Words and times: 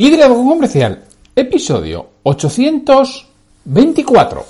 Liderazgo 0.00 0.48
Comercial, 0.48 1.02
episodio 1.34 2.10
824. 2.22 4.44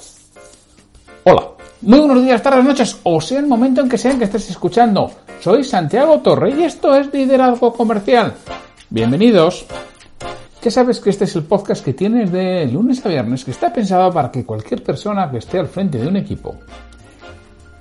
Hola, 1.24 1.42
muy 1.80 2.00
buenos 2.00 2.22
días, 2.22 2.42
tardes, 2.42 2.66
noches, 2.66 3.00
o 3.02 3.18
sea 3.18 3.38
el 3.38 3.46
momento 3.46 3.80
en 3.80 3.88
que 3.88 3.96
sean 3.96 4.18
que 4.18 4.26
estés 4.26 4.50
escuchando. 4.50 5.10
Soy 5.40 5.64
Santiago 5.64 6.18
Torre 6.18 6.50
y 6.50 6.64
esto 6.64 6.94
es 6.94 7.10
Liderazgo 7.14 7.72
Comercial. 7.72 8.34
Bienvenidos. 8.90 9.64
Ya 10.60 10.70
sabes 10.70 11.00
que 11.00 11.08
este 11.08 11.24
es 11.24 11.34
el 11.34 11.44
podcast 11.44 11.82
que 11.82 11.94
tienes 11.94 12.30
de 12.30 12.66
lunes 12.66 13.06
a 13.06 13.08
viernes 13.08 13.42
que 13.42 13.52
está 13.52 13.72
pensado 13.72 14.12
para 14.12 14.30
que 14.30 14.44
cualquier 14.44 14.82
persona 14.82 15.30
que 15.30 15.38
esté 15.38 15.58
al 15.58 15.68
frente 15.68 15.96
de 15.96 16.08
un 16.08 16.18
equipo 16.18 16.56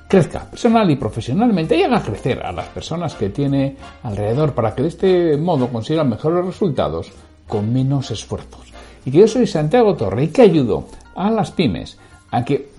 crezca 0.08 0.50
personal 0.50 0.90
y 0.90 0.96
profesionalmente 0.96 1.76
y 1.76 1.84
haga 1.84 2.02
crecer 2.02 2.46
a 2.46 2.54
las 2.54 2.70
personas 2.70 3.14
que 3.16 3.28
tiene 3.28 3.76
alrededor 4.04 4.54
para 4.54 4.74
que 4.74 4.84
de 4.84 4.88
este 4.88 5.36
modo 5.36 5.68
consigan 5.68 6.10
mejores 6.10 6.46
resultados 6.46 7.12
con 7.48 7.72
menos 7.72 8.12
esfuerzos. 8.12 8.74
Y 9.06 9.12
que 9.12 9.20
yo 9.20 9.28
soy 9.28 9.48
Santiago 9.48 9.96
Torre 9.96 10.26
y 10.26 10.28
que 10.28 10.42
ayudo 10.44 10.86
a 11.16 11.32
las 11.32 11.52
pymes 11.52 11.98
a 12.32 12.44
que 12.44 12.70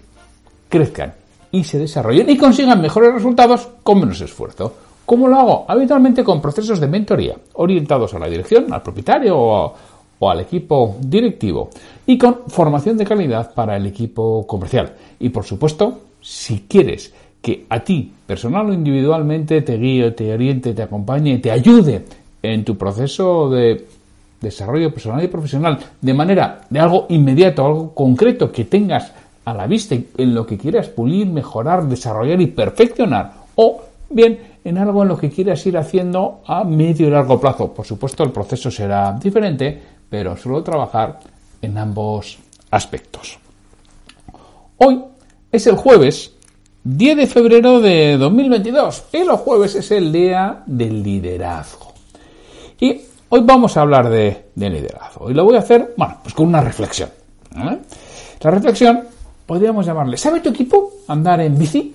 crezcan 0.69 1.15
y 1.51 1.65
se 1.65 1.79
desarrollen 1.79 2.29
y 2.29 2.37
consigan 2.37 2.81
mejores 2.81 3.15
resultados 3.15 3.69
con 3.83 4.01
menos 4.01 4.20
esfuerzo. 4.20 4.75
¿Cómo 5.07 5.27
lo 5.27 5.37
hago? 5.37 5.65
Habitualmente 5.67 6.23
con 6.23 6.42
procesos 6.42 6.81
de 6.81 6.87
mentoría 6.87 7.34
orientados 7.55 8.12
a 8.12 8.19
la 8.19 8.29
dirección, 8.29 8.70
al 8.73 8.83
propietario 8.83 9.39
o, 9.39 9.75
o 10.19 10.31
al 10.31 10.41
equipo 10.41 10.97
directivo 11.01 11.70
y 12.07 12.19
con 12.19 12.41
formación 12.48 12.98
de 12.98 13.07
calidad 13.07 13.55
para 13.55 13.77
el 13.77 13.87
equipo 13.87 14.47
comercial. 14.47 14.92
Y 15.19 15.31
por 15.31 15.45
supuesto, 15.45 16.01
si 16.20 16.67
quieres 16.69 17.14
que 17.41 17.64
a 17.70 17.81
ti, 17.81 18.12
personal 18.27 18.69
o 18.69 18.73
individualmente, 18.73 19.62
te 19.62 19.79
guíe, 19.79 20.11
te 20.11 20.33
oriente, 20.33 20.75
te 20.75 20.83
acompañe, 20.83 21.39
te 21.39 21.51
ayude 21.51 22.05
en 22.42 22.64
tu 22.64 22.77
proceso 22.77 23.48
de 23.48 23.87
desarrollo 24.41 24.92
personal 24.92 25.22
y 25.22 25.28
profesional 25.28 25.78
de 26.00 26.14
manera 26.14 26.61
de 26.69 26.81
algo 26.81 27.06
inmediato, 27.08 27.67
algo 27.67 27.94
concreto 27.94 28.53
que 28.53 28.64
tengas 28.64 29.12
a 29.45 29.55
la 29.55 29.67
vista 29.67 29.95
en 29.95 30.34
lo 30.34 30.47
que 30.47 30.58
quieras 30.58 30.89
pulir, 30.89 31.27
mejorar, 31.27 31.89
desarrollar 31.89 32.41
y 32.41 32.48
perfeccionar 32.48 33.33
o 33.56 33.83
bien 34.11 34.58
en 34.64 34.78
algo 34.78 35.03
en 35.03 35.08
lo 35.08 35.19
que 35.19 35.30
quieras 35.30 35.64
ir 35.67 35.78
haciendo 35.78 36.41
a 36.47 36.64
medio 36.64 37.08
y 37.08 37.11
largo 37.11 37.41
plazo. 37.41 37.72
Por 37.72 37.86
supuesto, 37.86 38.22
el 38.22 38.30
proceso 38.30 38.70
será 38.70 39.12
diferente, 39.12 39.80
pero 40.08 40.36
suelo 40.36 40.62
trabajar 40.62 41.19
en 41.62 41.78
ambos 41.78 42.39
aspectos. 42.70 43.39
Hoy 44.77 45.02
es 45.50 45.67
el 45.67 45.77
jueves 45.77 46.33
10 46.84 47.17
de 47.17 47.27
febrero 47.27 47.80
de 47.80 48.17
2022 48.17 49.05
y 49.12 49.25
los 49.25 49.41
jueves 49.41 49.75
es 49.75 49.91
el 49.91 50.12
día 50.12 50.62
del 50.67 51.02
liderazgo. 51.02 51.92
Y 52.80 53.00
Hoy 53.31 53.43
vamos 53.45 53.77
a 53.77 53.83
hablar 53.83 54.09
de, 54.09 54.47
liderazgo 54.55 55.31
y 55.31 55.34
lo 55.34 55.45
voy 55.45 55.57
a 55.57 55.59
hacer, 55.59 55.93
bueno, 55.98 56.17
pues 56.23 56.34
con 56.34 56.47
una 56.47 56.62
reflexión. 56.62 57.11
¿eh? 57.57 57.79
La 58.41 58.51
reflexión 58.51 59.03
podríamos 59.45 59.85
llamarle, 59.85 60.17
¿sabe 60.17 60.41
tu 60.41 60.48
equipo 60.48 60.93
andar 61.09 61.41
en 61.43 61.59
bici? 61.59 61.95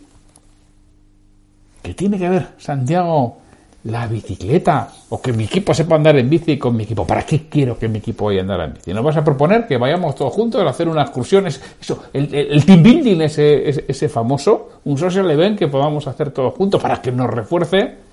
¿Qué 1.82 1.96
tiene 1.96 2.20
que 2.20 2.30
ver, 2.30 2.50
Santiago, 2.60 3.38
la 3.86 4.06
bicicleta? 4.06 4.90
O 5.10 5.20
que 5.20 5.34
mi 5.34 5.46
equipo 5.46 5.74
sepa 5.74 5.96
andar 5.96 6.16
en 6.18 6.30
bici 6.30 6.60
con 6.60 6.76
mi 6.76 6.84
equipo. 6.84 7.06
¿Para 7.06 7.26
qué 7.26 7.50
quiero 7.50 7.80
que 7.80 7.88
mi 7.88 7.98
equipo 7.98 8.26
vaya 8.26 8.40
a 8.40 8.42
andar 8.44 8.62
en 8.62 8.74
bici? 8.76 8.94
¿Nos 8.94 9.04
vas 9.04 9.18
a 9.18 9.24
proponer 9.24 9.66
que 9.66 9.78
vayamos 9.78 10.14
todos 10.14 10.32
juntos 10.34 10.62
a 10.62 10.70
hacer 10.70 10.88
unas 10.88 11.08
excursiones? 11.08 11.60
Eso, 11.82 12.04
el, 12.14 12.64
team 12.64 12.84
building, 12.84 13.22
ese, 13.22 13.70
ese, 13.70 13.86
ese 13.88 14.08
famoso, 14.08 14.70
un 14.86 15.00
social 15.00 15.30
event 15.32 15.58
que 15.58 15.68
podamos 15.68 16.06
hacer 16.06 16.30
todos 16.30 16.54
juntos 16.54 16.80
para 16.80 17.02
que 17.02 17.12
nos 17.12 17.28
refuerce 17.28 18.13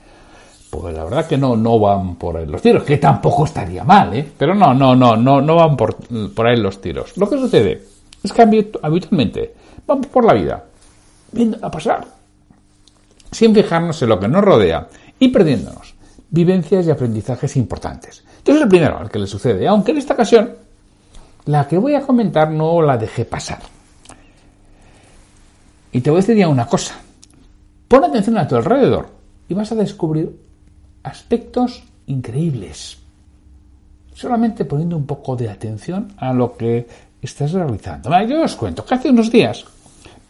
pues 0.71 0.95
la 0.95 1.05
verdad 1.05 1.27
que 1.27 1.37
no, 1.37 1.57
no 1.57 1.79
van 1.81 2.15
por 2.15 2.37
ahí 2.37 2.47
los 2.47 2.63
tiros, 2.63 2.85
que 2.85 2.97
tampoco 2.97 3.45
estaría 3.45 3.83
mal, 3.83 4.15
¿eh? 4.15 4.33
Pero 4.39 4.55
no, 4.55 4.73
no, 4.73 4.95
no, 4.95 5.17
no, 5.17 5.41
no 5.41 5.57
van 5.57 5.77
por, 5.77 5.97
por 6.33 6.47
ahí 6.47 6.57
los 6.57 6.81
tiros. 6.81 7.17
Lo 7.17 7.29
que 7.29 7.37
sucede 7.37 7.83
es 8.23 8.33
que 8.33 8.43
habitualmente 8.43 9.55
vamos 9.87 10.07
por 10.07 10.25
la 10.25 10.35
vida 10.35 10.65
viendo 11.33 11.59
a 11.61 11.71
pasar, 11.71 12.07
sin 13.31 13.55
fijarnos 13.55 14.01
en 14.03 14.09
lo 14.09 14.21
que 14.21 14.29
nos 14.29 14.45
rodea 14.45 14.87
y 15.19 15.29
perdiéndonos 15.29 15.95
vivencias 16.31 16.87
y 16.87 16.91
aprendizajes 16.91 17.57
importantes. 17.57 18.25
Yo 18.45 18.55
soy 18.55 18.63
el 18.63 18.69
primero 18.69 18.99
al 18.99 19.11
que 19.11 19.19
le 19.19 19.27
sucede, 19.27 19.67
aunque 19.67 19.91
en 19.91 19.99
esta 19.99 20.15
ocasión 20.15 20.53
la 21.47 21.67
que 21.67 21.79
voy 21.79 21.95
a 21.95 22.03
comentar 22.03 22.51
no 22.51 22.81
la 22.81 22.97
dejé 22.97 23.25
pasar. 23.25 23.59
Y 25.93 26.01
te 26.01 26.11
voy 26.11 26.19
a 26.19 26.23
decir 26.23 26.37
ya 26.37 26.49
una 26.49 26.67
cosa. 26.67 26.95
Pon 27.89 28.05
atención 28.05 28.39
a 28.39 28.47
tu 28.47 28.55
alrededor 28.55 29.09
y 29.49 29.55
vas 29.55 29.73
a 29.73 29.75
descubrir 29.75 30.50
aspectos 31.03 31.83
increíbles. 32.07 32.99
Solamente 34.15 34.65
poniendo 34.65 34.97
un 34.97 35.07
poco 35.07 35.37
de 35.37 35.49
atención 35.49 36.13
a 36.19 36.33
lo 36.33 36.57
que 36.57 36.87
estás 37.23 37.53
realizando. 37.53 38.11
yo 38.27 38.43
os 38.43 38.57
cuento 38.57 38.85
que 38.85 38.95
hace 38.95 39.11
unos 39.11 39.31
días 39.31 39.65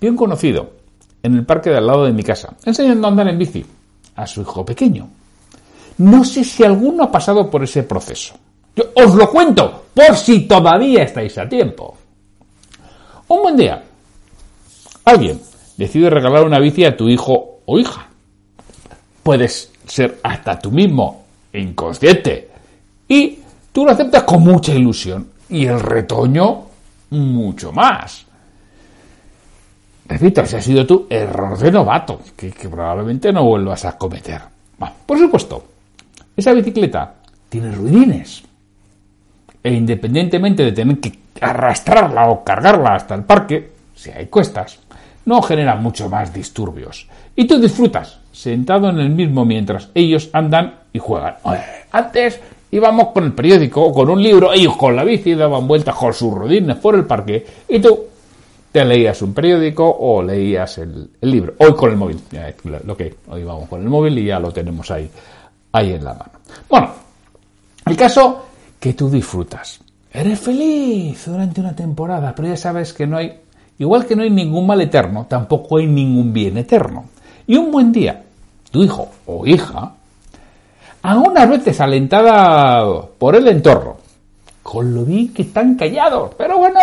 vi 0.00 0.08
un 0.08 0.16
conocido 0.16 0.72
en 1.22 1.34
el 1.34 1.44
parque 1.44 1.70
de 1.70 1.76
al 1.76 1.86
lado 1.86 2.04
de 2.04 2.12
mi 2.12 2.22
casa, 2.22 2.54
enseñando 2.64 3.06
a 3.06 3.10
andar 3.10 3.28
en 3.28 3.38
bici 3.38 3.64
a 4.16 4.26
su 4.26 4.42
hijo 4.42 4.64
pequeño. 4.64 5.08
No 5.98 6.24
sé 6.24 6.44
si 6.44 6.64
alguno 6.64 7.04
ha 7.04 7.12
pasado 7.12 7.50
por 7.50 7.62
ese 7.62 7.82
proceso. 7.82 8.34
Yo 8.74 8.84
os 8.94 9.14
lo 9.14 9.30
cuento 9.30 9.84
por 9.92 10.16
si 10.16 10.46
todavía 10.46 11.02
estáis 11.02 11.36
a 11.36 11.48
tiempo. 11.48 11.96
Un 13.28 13.42
buen 13.42 13.56
día, 13.56 13.82
alguien 15.04 15.40
decide 15.76 16.10
regalar 16.10 16.44
una 16.44 16.58
bici 16.58 16.84
a 16.84 16.96
tu 16.96 17.08
hijo 17.08 17.60
o 17.66 17.78
hija. 17.78 18.08
Puedes 19.22 19.69
ser 19.86 20.20
hasta 20.22 20.58
tú 20.58 20.70
mismo 20.70 21.24
inconsciente. 21.52 22.48
Y 23.08 23.38
tú 23.72 23.84
lo 23.84 23.92
aceptas 23.92 24.22
con 24.22 24.42
mucha 24.42 24.72
ilusión. 24.72 25.28
Y 25.48 25.66
el 25.66 25.80
retoño, 25.80 26.62
mucho 27.10 27.72
más. 27.72 28.26
Repito, 30.06 30.44
si 30.44 30.56
ha 30.56 30.62
sido 30.62 30.86
tu 30.86 31.06
error 31.08 31.56
de 31.58 31.70
novato, 31.70 32.20
que, 32.36 32.50
probablemente 32.50 33.32
no 33.32 33.44
vuelvas 33.44 33.84
a 33.84 33.96
cometer. 33.96 34.40
por 35.06 35.18
supuesto, 35.18 35.64
esa 36.36 36.52
bicicleta 36.52 37.14
tiene 37.48 37.72
ruidines. 37.72 38.42
E 39.62 39.72
independientemente 39.72 40.64
de 40.64 40.72
tener 40.72 40.98
que 40.98 41.18
arrastrarla 41.40 42.28
o 42.28 42.42
cargarla 42.42 42.94
hasta 42.94 43.14
el 43.14 43.24
parque, 43.24 43.70
si 43.94 44.10
hay 44.10 44.26
cuestas, 44.26 44.78
no 45.30 45.40
genera 45.42 45.76
mucho 45.76 46.08
más 46.08 46.34
disturbios. 46.34 47.06
Y 47.36 47.46
tú 47.46 47.60
disfrutas 47.60 48.18
sentado 48.32 48.88
en 48.90 48.98
el 48.98 49.10
mismo 49.10 49.44
mientras 49.44 49.88
ellos 49.94 50.28
andan 50.32 50.80
y 50.92 50.98
juegan. 50.98 51.36
Antes 51.92 52.40
íbamos 52.72 53.10
con 53.12 53.22
el 53.22 53.32
periódico 53.32 53.80
o 53.80 53.94
con 53.94 54.10
un 54.10 54.20
libro, 54.20 54.52
ellos 54.52 54.76
con 54.76 54.96
la 54.96 55.04
bici 55.04 55.36
daban 55.36 55.68
vueltas 55.68 55.94
con 55.94 56.12
sus 56.12 56.34
rodines 56.34 56.76
por 56.78 56.96
el 56.96 57.04
parque 57.04 57.46
y 57.68 57.78
tú 57.78 58.06
te 58.72 58.84
leías 58.84 59.22
un 59.22 59.32
periódico 59.32 59.88
o 59.88 60.20
leías 60.20 60.78
el, 60.78 61.08
libro. 61.20 61.54
Hoy 61.58 61.74
con 61.74 61.90
el 61.90 61.96
móvil, 61.96 62.20
lo 62.84 62.96
que 62.96 63.14
hoy 63.28 63.44
vamos 63.44 63.68
con 63.68 63.82
el 63.82 63.88
móvil 63.88 64.18
y 64.18 64.24
ya 64.24 64.40
lo 64.40 64.50
tenemos 64.50 64.90
ahí, 64.90 65.08
ahí 65.70 65.92
en 65.92 66.04
la 66.04 66.14
mano. 66.14 66.32
Bueno, 66.68 66.90
el 67.86 67.96
caso 67.96 68.46
que 68.80 68.94
tú 68.94 69.08
disfrutas. 69.08 69.78
Eres 70.12 70.40
feliz 70.40 71.24
durante 71.24 71.60
una 71.60 71.76
temporada, 71.76 72.34
pero 72.34 72.48
ya 72.48 72.56
sabes 72.56 72.92
que 72.92 73.06
no 73.06 73.16
hay, 73.16 73.32
igual 73.80 74.06
que 74.06 74.14
no 74.14 74.22
hay 74.22 74.30
ningún 74.30 74.66
mal 74.66 74.80
eterno, 74.80 75.26
tampoco 75.28 75.78
hay 75.78 75.86
ningún 75.86 76.32
bien 76.32 76.58
eterno. 76.58 77.06
Y 77.46 77.56
un 77.56 77.72
buen 77.72 77.90
día, 77.90 78.22
tu 78.70 78.84
hijo 78.84 79.08
o 79.26 79.46
hija, 79.46 79.94
a 81.02 81.46
veces 81.46 81.80
alentada 81.80 83.06
por 83.18 83.34
el 83.34 83.48
entorno, 83.48 83.96
con 84.62 84.94
lo 84.94 85.04
bien 85.06 85.32
que 85.32 85.42
están 85.42 85.76
callados, 85.76 86.32
pero 86.36 86.58
bueno, 86.58 86.78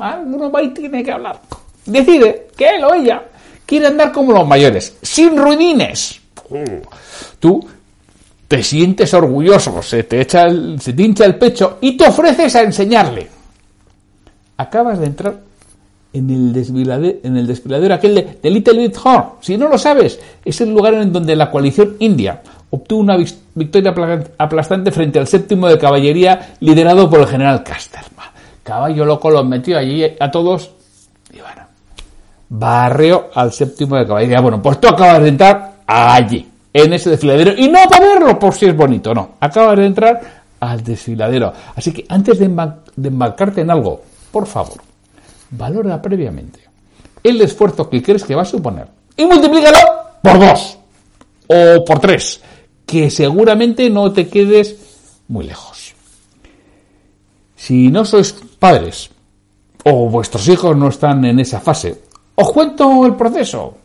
alguno 0.00 0.50
va 0.50 0.62
y 0.62 0.70
tiene 0.70 1.04
que 1.04 1.12
hablar. 1.12 1.38
Decide 1.84 2.48
que 2.56 2.70
él 2.70 2.84
o 2.84 2.94
ella 2.94 3.22
quiere 3.66 3.88
andar 3.88 4.10
como 4.10 4.32
los 4.32 4.48
mayores, 4.48 4.96
sin 5.02 5.36
ruidines. 5.36 6.22
Tú 7.38 7.68
te 8.48 8.62
sientes 8.62 9.12
orgulloso, 9.12 9.82
se 9.82 10.04
te, 10.04 10.22
echa 10.22 10.46
se 10.78 10.94
te 10.94 11.02
hincha 11.02 11.26
el 11.26 11.36
pecho 11.36 11.76
y 11.82 11.98
te 11.98 12.08
ofreces 12.08 12.56
a 12.56 12.62
enseñarle. 12.62 13.28
Acabas 14.56 14.98
de 14.98 15.06
entrar 15.06 15.49
en 16.12 16.30
el 16.30 16.52
desfiladero, 16.52 17.18
en 17.22 17.36
el 17.36 17.92
aquel 17.92 18.38
de, 18.42 18.50
Little 18.50 18.78
Big 18.78 18.96
Horn. 19.02 19.24
Si 19.40 19.56
no 19.56 19.68
lo 19.68 19.78
sabes, 19.78 20.18
es 20.44 20.60
el 20.60 20.70
lugar 20.70 20.94
en 20.94 21.12
donde 21.12 21.36
la 21.36 21.50
coalición 21.50 21.96
india 22.00 22.42
obtuvo 22.70 23.00
una 23.00 23.16
victoria 23.54 23.94
aplastante 24.38 24.90
frente 24.90 25.18
al 25.18 25.26
séptimo 25.26 25.68
de 25.68 25.78
caballería 25.78 26.54
liderado 26.60 27.08
por 27.08 27.20
el 27.20 27.26
general 27.26 27.62
Caster. 27.62 28.00
Caballo 28.62 29.04
loco 29.04 29.30
los 29.30 29.44
metió 29.46 29.78
allí 29.78 30.04
a 30.04 30.30
todos 30.30 30.70
y 31.32 31.40
bueno, 31.40 31.62
barrio 32.48 33.30
al 33.34 33.52
séptimo 33.52 33.96
de 33.96 34.06
caballería. 34.06 34.40
Bueno, 34.40 34.62
pues 34.62 34.80
tú 34.80 34.88
acabas 34.88 35.22
de 35.22 35.28
entrar 35.28 35.72
allí, 35.86 36.46
en 36.72 36.92
ese 36.92 37.10
desfiladero, 37.10 37.52
y 37.56 37.68
no 37.68 37.80
para 37.88 38.06
verlo 38.06 38.38
por 38.38 38.54
si 38.54 38.66
es 38.66 38.76
bonito, 38.76 39.12
no, 39.14 39.30
acabas 39.40 39.78
de 39.78 39.86
entrar 39.86 40.20
al 40.60 40.84
desfiladero. 40.84 41.52
Así 41.74 41.92
que 41.92 42.04
antes 42.08 42.38
de, 42.38 42.48
de 42.96 43.08
embarcarte 43.08 43.62
en 43.62 43.70
algo, 43.70 44.02
por 44.30 44.46
favor, 44.46 44.89
valora 45.50 46.00
previamente 46.00 46.60
el 47.22 47.40
esfuerzo 47.40 47.88
que 47.88 48.02
crees 48.02 48.24
que 48.24 48.34
va 48.34 48.42
a 48.42 48.46
suponer 48.46 48.88
y 49.16 49.24
multiplícalo 49.24 49.78
por 50.22 50.38
dos 50.38 50.78
o 51.48 51.84
por 51.84 51.98
tres, 51.98 52.40
que 52.86 53.10
seguramente 53.10 53.90
no 53.90 54.12
te 54.12 54.28
quedes 54.28 54.76
muy 55.28 55.46
lejos. 55.46 55.94
Si 57.56 57.88
no 57.88 58.04
sois 58.04 58.32
padres 58.58 59.10
o 59.84 60.08
vuestros 60.08 60.46
hijos 60.48 60.76
no 60.76 60.88
están 60.88 61.24
en 61.24 61.40
esa 61.40 61.60
fase, 61.60 62.00
os 62.36 62.52
cuento 62.52 63.04
el 63.04 63.16
proceso. 63.16 63.76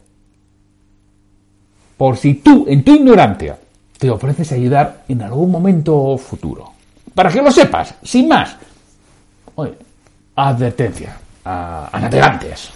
Por 1.98 2.18
si 2.18 2.36
tú, 2.36 2.66
en 2.68 2.84
tu 2.84 2.94
ignorancia, 2.94 3.58
te 3.98 4.10
ofreces 4.10 4.52
ayudar 4.52 5.04
en 5.08 5.22
algún 5.24 5.50
momento 5.50 6.18
futuro. 6.18 6.72
Para 7.14 7.32
que 7.32 7.42
lo 7.42 7.52
sepas, 7.52 7.96
sin 8.04 8.28
más. 8.28 8.56
Advertencia, 10.36 11.18
a, 11.46 12.00
navegantes. 12.02 12.72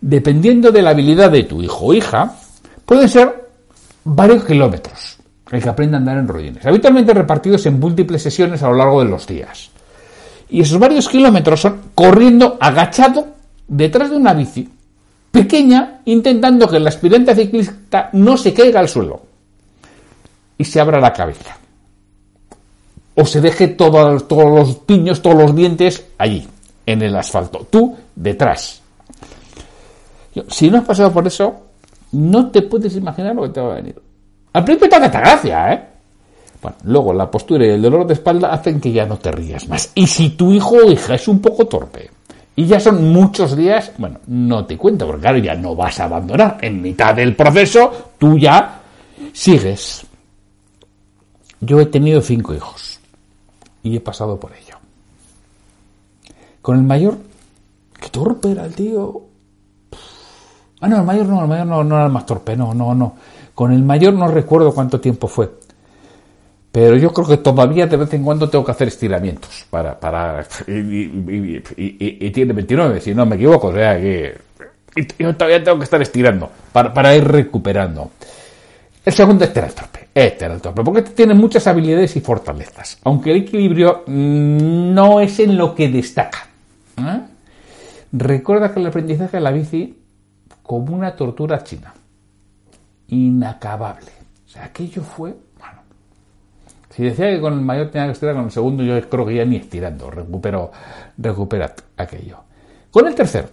Dependiendo 0.00 0.72
de 0.72 0.82
la 0.82 0.90
habilidad 0.90 1.30
de 1.30 1.44
tu 1.44 1.62
hijo 1.62 1.86
o 1.86 1.94
hija, 1.94 2.34
pueden 2.84 3.08
ser 3.08 3.48
varios 4.04 4.44
kilómetros 4.44 5.18
el 5.50 5.62
que 5.62 5.68
aprende 5.68 5.96
a 5.96 5.98
andar 5.98 6.18
en 6.18 6.28
rodines, 6.28 6.66
habitualmente 6.66 7.14
repartidos 7.14 7.64
en 7.66 7.80
múltiples 7.80 8.22
sesiones 8.22 8.62
a 8.62 8.68
lo 8.68 8.74
largo 8.74 9.02
de 9.02 9.08
los 9.08 9.26
días. 9.26 9.70
Y 10.50 10.60
esos 10.60 10.78
varios 10.78 11.08
kilómetros 11.08 11.60
son 11.60 11.80
corriendo 11.94 12.58
agachado 12.60 13.28
detrás 13.66 14.10
de 14.10 14.16
una 14.16 14.34
bici 14.34 14.68
pequeña, 15.30 16.00
intentando 16.04 16.68
que 16.68 16.76
el 16.76 16.86
aspirante 16.86 17.34
ciclista 17.34 18.10
no 18.12 18.36
se 18.36 18.52
caiga 18.52 18.80
al 18.80 18.88
suelo 18.88 19.22
y 20.58 20.64
se 20.64 20.80
abra 20.80 21.00
la 21.00 21.14
cabeza. 21.14 21.56
O 23.14 23.24
se 23.24 23.40
deje 23.40 23.68
todos 23.68 24.26
los 24.30 24.76
piños, 24.76 25.22
todos 25.22 25.36
los 25.36 25.56
dientes 25.56 26.04
allí 26.18 26.46
en 26.88 27.02
el 27.02 27.14
asfalto, 27.16 27.66
tú 27.68 27.94
detrás. 28.14 28.80
Si 30.48 30.70
no 30.70 30.78
has 30.78 30.84
pasado 30.84 31.12
por 31.12 31.26
eso, 31.26 31.54
no 32.12 32.50
te 32.50 32.62
puedes 32.62 32.96
imaginar 32.96 33.34
lo 33.34 33.42
que 33.42 33.48
te 33.50 33.60
va 33.60 33.72
a 33.72 33.76
venir. 33.76 34.00
Al 34.54 34.64
principio 34.64 34.88
te 34.88 34.96
hace 35.04 35.18
gracia, 35.18 35.72
¿eh? 35.74 35.88
Bueno, 36.62 36.76
luego 36.84 37.12
la 37.12 37.30
postura 37.30 37.66
y 37.66 37.70
el 37.70 37.82
dolor 37.82 38.06
de 38.06 38.14
espalda 38.14 38.48
hacen 38.48 38.80
que 38.80 38.90
ya 38.90 39.04
no 39.04 39.18
te 39.18 39.30
rías 39.30 39.68
más. 39.68 39.92
Y 39.94 40.06
si 40.06 40.30
tu 40.30 40.50
hijo 40.50 40.76
o 40.76 40.90
hija 40.90 41.14
es 41.14 41.28
un 41.28 41.40
poco 41.40 41.66
torpe 41.66 42.10
y 42.56 42.64
ya 42.64 42.80
son 42.80 43.12
muchos 43.12 43.54
días, 43.54 43.92
bueno, 43.98 44.20
no 44.26 44.64
te 44.64 44.78
cuento, 44.78 45.06
porque 45.06 45.20
claro, 45.20 45.38
ya 45.38 45.54
no 45.54 45.76
vas 45.76 46.00
a 46.00 46.04
abandonar. 46.04 46.56
En 46.62 46.80
mitad 46.80 47.14
del 47.14 47.36
proceso, 47.36 48.12
tú 48.16 48.38
ya 48.38 48.80
sigues. 49.32 50.06
Yo 51.60 51.80
he 51.80 51.86
tenido 51.86 52.22
cinco 52.22 52.54
hijos 52.54 52.98
y 53.82 53.96
he 53.96 54.00
pasado 54.00 54.40
por 54.40 54.52
ello. 54.52 54.67
Con 56.68 56.76
el 56.76 56.82
mayor, 56.82 57.16
qué 57.98 58.10
torpe 58.10 58.50
era 58.50 58.66
el 58.66 58.74
tío. 58.74 59.22
Ah, 60.82 60.86
no, 60.86 60.98
el 60.98 61.02
mayor 61.02 61.24
no, 61.24 61.40
el 61.40 61.48
mayor 61.48 61.66
no, 61.66 61.82
no 61.82 61.94
era 61.94 62.04
el 62.04 62.12
más 62.12 62.26
torpe, 62.26 62.54
no, 62.58 62.74
no, 62.74 62.94
no. 62.94 63.16
Con 63.54 63.72
el 63.72 63.82
mayor 63.82 64.12
no 64.12 64.28
recuerdo 64.28 64.74
cuánto 64.74 65.00
tiempo 65.00 65.28
fue. 65.28 65.50
Pero 66.70 66.98
yo 66.98 67.10
creo 67.10 67.26
que 67.26 67.38
todavía 67.38 67.86
de 67.86 67.96
vez 67.96 68.12
en 68.12 68.22
cuando 68.22 68.50
tengo 68.50 68.66
que 68.66 68.72
hacer 68.72 68.88
estiramientos 68.88 69.64
para, 69.70 69.98
para 69.98 70.46
y, 70.66 72.30
tiene 72.32 72.52
29, 72.52 73.00
si 73.00 73.14
no 73.14 73.24
me 73.24 73.36
equivoco, 73.36 73.68
o 73.68 73.72
sea 73.72 73.98
que 73.98 74.36
yo 75.18 75.34
todavía 75.36 75.64
tengo 75.64 75.78
que 75.78 75.84
estar 75.84 76.02
estirando 76.02 76.50
para, 76.70 77.16
ir 77.16 77.24
recuperando. 77.24 78.10
El 79.06 79.12
segundo 79.14 79.42
este 79.42 79.60
era 79.60 79.68
el 79.68 79.74
torpe, 79.74 80.08
este 80.14 80.50
porque 80.84 81.00
tiene 81.00 81.32
muchas 81.32 81.66
habilidades 81.66 82.14
y 82.16 82.20
fortalezas, 82.20 82.98
aunque 83.04 83.30
el 83.30 83.38
equilibrio 83.38 84.02
no 84.06 85.22
es 85.22 85.40
en 85.40 85.56
lo 85.56 85.74
que 85.74 85.88
destaca. 85.88 86.48
¿Eh? 86.98 87.20
Recuerda 88.12 88.72
que 88.72 88.80
el 88.80 88.86
aprendizaje 88.86 89.36
de 89.36 89.40
la 89.42 89.50
bici 89.50 89.98
como 90.62 90.94
una 90.94 91.14
tortura 91.14 91.62
china. 91.64 91.94
Inacabable. 93.08 94.10
O 94.46 94.50
sea, 94.50 94.64
aquello 94.64 95.02
fue. 95.02 95.34
Bueno. 95.58 95.80
Si 96.90 97.04
decía 97.04 97.30
que 97.30 97.40
con 97.40 97.54
el 97.54 97.60
mayor 97.60 97.90
tenía 97.90 98.06
que 98.06 98.12
estirar, 98.12 98.34
con 98.34 98.44
el 98.44 98.50
segundo 98.50 98.82
yo 98.82 99.08
creo 99.08 99.26
que 99.26 99.34
ya 99.34 99.44
ni 99.44 99.56
estirando. 99.56 100.10
Recupero, 100.10 100.70
recupera 101.16 101.74
aquello. 101.96 102.38
Con 102.90 103.06
el 103.06 103.14
tercero, 103.14 103.48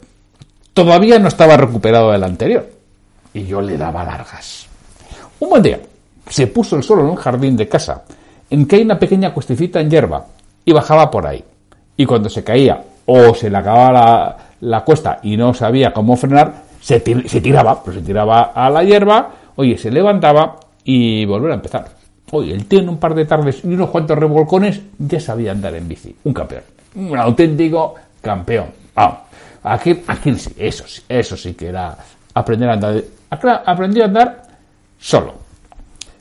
todavía 0.73 1.19
no 1.19 1.27
estaba 1.27 1.57
recuperado 1.57 2.11
del 2.11 2.23
anterior. 2.23 2.69
Y 3.33 3.45
yo 3.45 3.61
le 3.61 3.77
daba 3.77 4.03
largas. 4.03 4.67
Un 5.39 5.49
buen 5.49 5.61
día, 5.61 5.79
se 6.29 6.47
puso 6.47 6.77
el 6.77 6.83
suelo 6.83 7.03
en 7.03 7.09
un 7.09 7.15
jardín 7.15 7.57
de 7.57 7.67
casa, 7.67 8.03
en 8.49 8.65
que 8.65 8.77
hay 8.77 8.83
una 8.83 8.97
pequeña 8.97 9.33
cuestecita 9.33 9.81
en 9.81 9.89
hierba, 9.89 10.25
y 10.63 10.71
bajaba 10.71 11.11
por 11.11 11.27
ahí. 11.27 11.43
Y 11.97 12.05
cuando 12.05 12.29
se 12.29 12.43
caía 12.43 12.81
o 13.05 13.33
se 13.33 13.49
le 13.49 13.57
acababa 13.57 14.37
la, 14.61 14.83
cuesta 14.83 15.19
y 15.23 15.37
no 15.37 15.53
sabía 15.53 15.93
cómo 15.93 16.17
frenar, 16.17 16.53
se, 16.81 16.99
tiraba, 16.99 17.83
pues 17.83 17.97
se 17.97 18.01
tiraba 18.01 18.51
a 18.53 18.69
la 18.69 18.83
hierba, 18.83 19.29
oye, 19.55 19.77
se 19.77 19.91
levantaba 19.91 20.57
y 20.83 21.25
volver 21.25 21.51
a 21.51 21.55
empezar. 21.55 21.85
Oye, 22.31 22.57
tío 22.67 22.79
en 22.79 22.89
un 22.89 22.97
par 22.97 23.13
de 23.13 23.25
tardes 23.25 23.63
y 23.63 23.67
unos 23.67 23.89
cuantos 23.89 24.17
revolcones 24.17 24.81
ya 24.97 25.19
sabía 25.19 25.51
andar 25.51 25.75
en 25.75 25.87
bici. 25.87 26.15
Un 26.23 26.33
campeón. 26.33 26.63
Un 26.95 27.17
auténtico 27.17 27.95
campeón. 28.21 28.67
Ah, 28.95 29.23
aquí, 29.63 30.01
aquí 30.07 30.33
sí, 30.35 30.53
eso 30.57 30.85
sí, 30.87 31.01
eso 31.07 31.37
sí 31.37 31.53
que 31.53 31.67
era 31.67 31.95
aprender 32.33 32.69
a 32.69 32.73
andar. 32.73 33.03
Aprendió 33.65 34.03
a 34.03 34.07
andar 34.07 34.43
solo. 34.99 35.33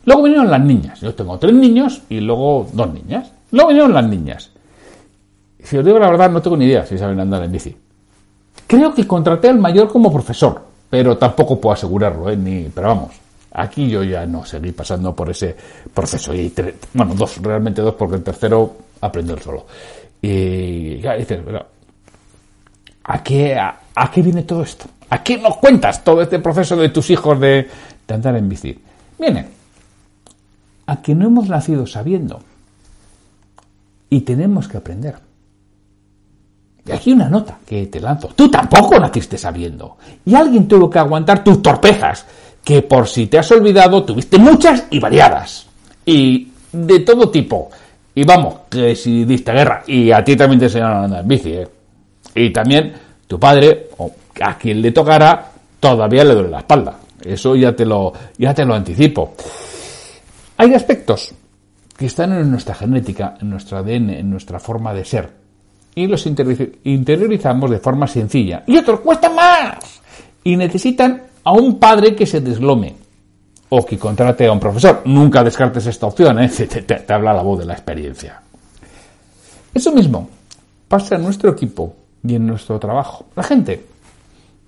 Luego 0.04 0.22
vinieron 0.22 0.50
las 0.50 0.60
niñas. 0.60 1.00
Yo 1.00 1.14
tengo 1.14 1.38
tres 1.38 1.54
niños 1.54 2.02
y 2.08 2.20
luego 2.20 2.68
dos 2.72 2.92
niñas. 2.92 3.30
Luego 3.50 3.68
vinieron 3.68 3.94
las 3.94 4.06
niñas. 4.06 4.50
Si 5.64 5.78
os 5.78 5.84
digo 5.84 5.98
la 5.98 6.10
verdad, 6.10 6.30
no 6.30 6.42
tengo 6.42 6.56
ni 6.56 6.66
idea 6.66 6.84
si 6.84 6.98
saben 6.98 7.18
andar 7.18 7.42
en 7.42 7.50
bici. 7.50 7.74
Creo 8.66 8.94
que 8.94 9.06
contraté 9.06 9.48
al 9.48 9.58
mayor 9.58 9.88
como 9.88 10.12
profesor, 10.12 10.62
pero 10.88 11.16
tampoco 11.16 11.60
puedo 11.60 11.72
asegurarlo, 11.72 12.30
¿eh? 12.30 12.36
Ni, 12.36 12.68
pero 12.74 12.88
vamos, 12.88 13.12
aquí 13.52 13.88
yo 13.88 14.02
ya 14.02 14.26
no 14.26 14.44
seguí 14.44 14.72
pasando 14.72 15.14
por 15.14 15.30
ese 15.30 15.56
proceso. 15.92 16.34
Y 16.34 16.52
bueno, 16.92 17.14
dos, 17.14 17.38
realmente 17.42 17.82
dos, 17.82 17.94
porque 17.94 18.16
el 18.16 18.22
tercero 18.22 18.76
aprendió 19.00 19.38
solo. 19.38 19.66
Y 20.20 20.98
ya 20.98 21.14
dices, 21.14 21.40
pero, 21.44 21.66
¿a 23.04 23.22
qué, 23.22 23.56
a, 23.56 24.10
qué 24.12 24.22
viene 24.22 24.42
todo 24.42 24.62
esto? 24.62 24.86
¿A 25.10 25.22
qué 25.22 25.38
nos 25.38 25.56
cuentas 25.56 26.04
todo 26.04 26.22
este 26.22 26.38
proceso 26.38 26.76
de 26.76 26.90
tus 26.90 27.10
hijos 27.10 27.40
de, 27.40 27.68
de 28.06 28.14
andar 28.14 28.36
en 28.36 28.48
bici? 28.48 28.78
Viene 29.18 29.46
a 30.86 31.00
que 31.00 31.14
no 31.14 31.26
hemos 31.26 31.48
nacido 31.48 31.86
sabiendo 31.86 32.40
y 34.10 34.20
tenemos 34.20 34.68
que 34.68 34.76
aprender. 34.76 35.16
Y 36.86 36.92
aquí 36.92 37.12
una 37.12 37.28
nota 37.28 37.58
que 37.66 37.86
te 37.86 38.00
lanzo. 38.00 38.28
Tú 38.36 38.50
tampoco 38.50 38.98
naciste 38.98 39.38
sabiendo. 39.38 39.96
Y 40.24 40.34
alguien 40.34 40.68
tuvo 40.68 40.90
que 40.90 40.98
aguantar 40.98 41.42
tus 41.42 41.62
torpezas, 41.62 42.26
que 42.62 42.82
por 42.82 43.08
si 43.08 43.26
te 43.26 43.38
has 43.38 43.50
olvidado 43.50 44.04
tuviste 44.04 44.38
muchas 44.38 44.84
y 44.90 44.98
variadas. 44.98 45.66
Y 46.04 46.48
de 46.72 47.00
todo 47.00 47.30
tipo. 47.30 47.70
Y 48.14 48.24
vamos, 48.24 48.54
que 48.68 48.94
si 48.94 49.24
diste 49.24 49.52
guerra, 49.52 49.82
y 49.86 50.12
a 50.12 50.22
ti 50.22 50.36
también 50.36 50.60
te 50.60 50.66
enseñaron 50.66 50.96
a 50.96 51.04
andar 51.04 51.20
en 51.22 51.28
bici, 51.28 51.52
¿eh? 51.52 51.68
Y 52.34 52.50
también 52.50 52.92
tu 53.26 53.38
padre, 53.38 53.88
o 53.98 54.12
a 54.40 54.56
quien 54.58 54.82
le 54.82 54.92
tocara, 54.92 55.50
todavía 55.80 56.24
le 56.24 56.34
duele 56.34 56.50
la 56.50 56.58
espalda. 56.58 56.96
Eso 57.24 57.56
ya 57.56 57.74
te 57.74 57.84
lo, 57.84 58.12
ya 58.38 58.52
te 58.52 58.64
lo 58.64 58.74
anticipo. 58.74 59.34
Hay 60.56 60.74
aspectos 60.74 61.34
que 61.96 62.06
están 62.06 62.32
en 62.32 62.50
nuestra 62.50 62.74
genética, 62.74 63.36
en 63.40 63.50
nuestro 63.50 63.78
ADN, 63.78 64.10
en 64.10 64.30
nuestra 64.30 64.58
forma 64.60 64.92
de 64.92 65.04
ser, 65.04 65.30
y 65.94 66.06
los 66.06 66.26
interiorizamos 66.26 67.70
de 67.70 67.78
forma 67.78 68.06
sencilla. 68.06 68.64
Y 68.66 68.76
otros 68.76 69.00
cuestan 69.00 69.34
más 69.34 70.00
y 70.42 70.56
necesitan 70.56 71.22
a 71.44 71.52
un 71.52 71.78
padre 71.78 72.14
que 72.14 72.26
se 72.26 72.40
deslome 72.40 72.94
o 73.68 73.84
que 73.84 73.98
contrate 73.98 74.46
a 74.46 74.52
un 74.52 74.60
profesor. 74.60 75.02
Nunca 75.04 75.44
descartes 75.44 75.86
esta 75.86 76.06
opción, 76.06 76.38
¿eh? 76.40 76.48
te, 76.86 77.12
habla 77.12 77.32
la 77.32 77.42
voz 77.42 77.60
de 77.60 77.66
la 77.66 77.74
experiencia. 77.74 78.40
Eso 79.72 79.92
mismo 79.92 80.28
pasa 80.88 81.16
en 81.16 81.22
nuestro 81.22 81.50
equipo 81.50 81.94
y 82.26 82.34
en 82.34 82.46
nuestro 82.46 82.78
trabajo. 82.78 83.26
La 83.36 83.42
gente 83.42 83.84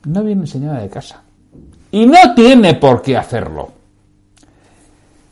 no 0.04 0.22
viene 0.22 0.42
enseñada 0.42 0.80
de 0.80 0.88
casa 0.88 1.22
y 1.90 2.06
no 2.06 2.34
tiene 2.34 2.74
por 2.74 3.02
qué 3.02 3.16
hacerlo. 3.16 3.72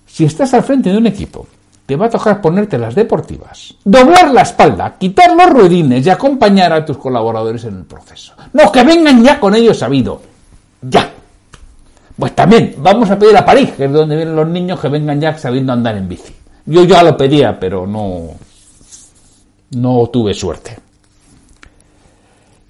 Si 0.07 0.25
estás 0.25 0.55
al 0.55 0.63
frente 0.63 0.91
de 0.91 0.99
un 0.99 1.07
equipo 1.07 1.47
te 1.87 1.97
va 1.97 2.07
a 2.07 2.11
tocar 2.11 2.41
ponerte 2.41 2.79
las 2.79 2.95
deportivas, 2.95 3.75
doblar 3.85 4.33
la 4.33 4.43
espalda, 4.43 4.97
quitar 4.99 5.35
los 5.37 5.51
ruedines 5.51 6.07
y 6.07 6.11
acompañar 6.11 6.73
a 6.73 6.85
tus 6.85 6.97
colaboradores 6.97 7.65
en 7.65 7.77
el 7.79 7.85
proceso. 7.85 8.33
No, 8.53 8.73
que 8.73 8.83
vengan 8.83 9.23
ya 9.23 9.39
con 9.39 9.55
ello 9.55 9.75
sabido. 9.75 10.21
Ya. 10.81 11.11
Pues 12.17 12.35
también 12.35 12.77
vamos 12.79 13.11
a 13.11 13.19
pedir 13.19 13.37
a 13.37 13.45
París, 13.45 13.73
que 13.77 13.85
es 13.85 13.93
donde 13.93 14.17
vienen 14.17 14.37
los 14.37 14.49
niños, 14.49 14.81
que 14.81 14.89
vengan 14.89 15.21
ya 15.21 15.37
sabiendo 15.37 15.73
andar 15.73 15.97
en 15.97 16.09
bici. 16.09 16.35
Yo 16.67 16.85
ya 16.85 17.03
lo 17.03 17.17
pedía, 17.17 17.59
pero 17.59 17.87
no, 17.87 18.31
no 19.73 20.07
tuve 20.07 20.33
suerte. 20.33 20.77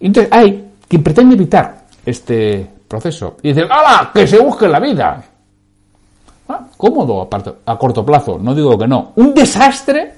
Entonces 0.00 0.32
hay 0.32 0.70
quien 0.88 1.02
pretende 1.02 1.36
evitar 1.36 1.84
este 2.04 2.68
proceso 2.88 3.36
y 3.42 3.48
dice, 3.48 3.62
¡hala! 3.70 4.10
¡Que 4.12 4.26
se 4.26 4.38
busque 4.38 4.66
la 4.66 4.80
vida! 4.80 5.24
Ah, 6.48 6.66
cómodo 6.76 7.28
a, 7.64 7.78
corto 7.78 8.04
plazo, 8.04 8.38
no 8.38 8.54
digo 8.54 8.78
que 8.78 8.86
no. 8.86 9.12
Un 9.16 9.32
desastre 9.32 10.12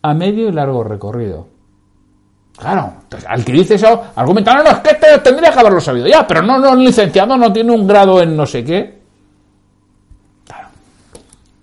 a 0.00 0.14
medio 0.14 0.48
y 0.48 0.52
largo 0.52 0.84
recorrido. 0.84 1.46
Claro, 2.56 2.92
al 3.26 3.44
que 3.44 3.52
dice 3.52 3.74
eso, 3.74 4.02
argumenta, 4.14 4.54
no, 4.54 4.62
no, 4.62 4.70
es 4.70 4.78
que 4.78 4.90
este 4.90 5.18
tendría 5.18 5.50
que 5.50 5.58
haberlo 5.58 5.80
sabido 5.80 6.06
ya, 6.06 6.26
pero 6.26 6.42
no, 6.42 6.58
no, 6.58 6.76
licenciado 6.76 7.36
no 7.36 7.52
tiene 7.52 7.72
un 7.72 7.86
grado 7.86 8.22
en 8.22 8.36
no 8.36 8.46
sé 8.46 8.62
qué. 8.62 9.00
Claro, 10.46 10.68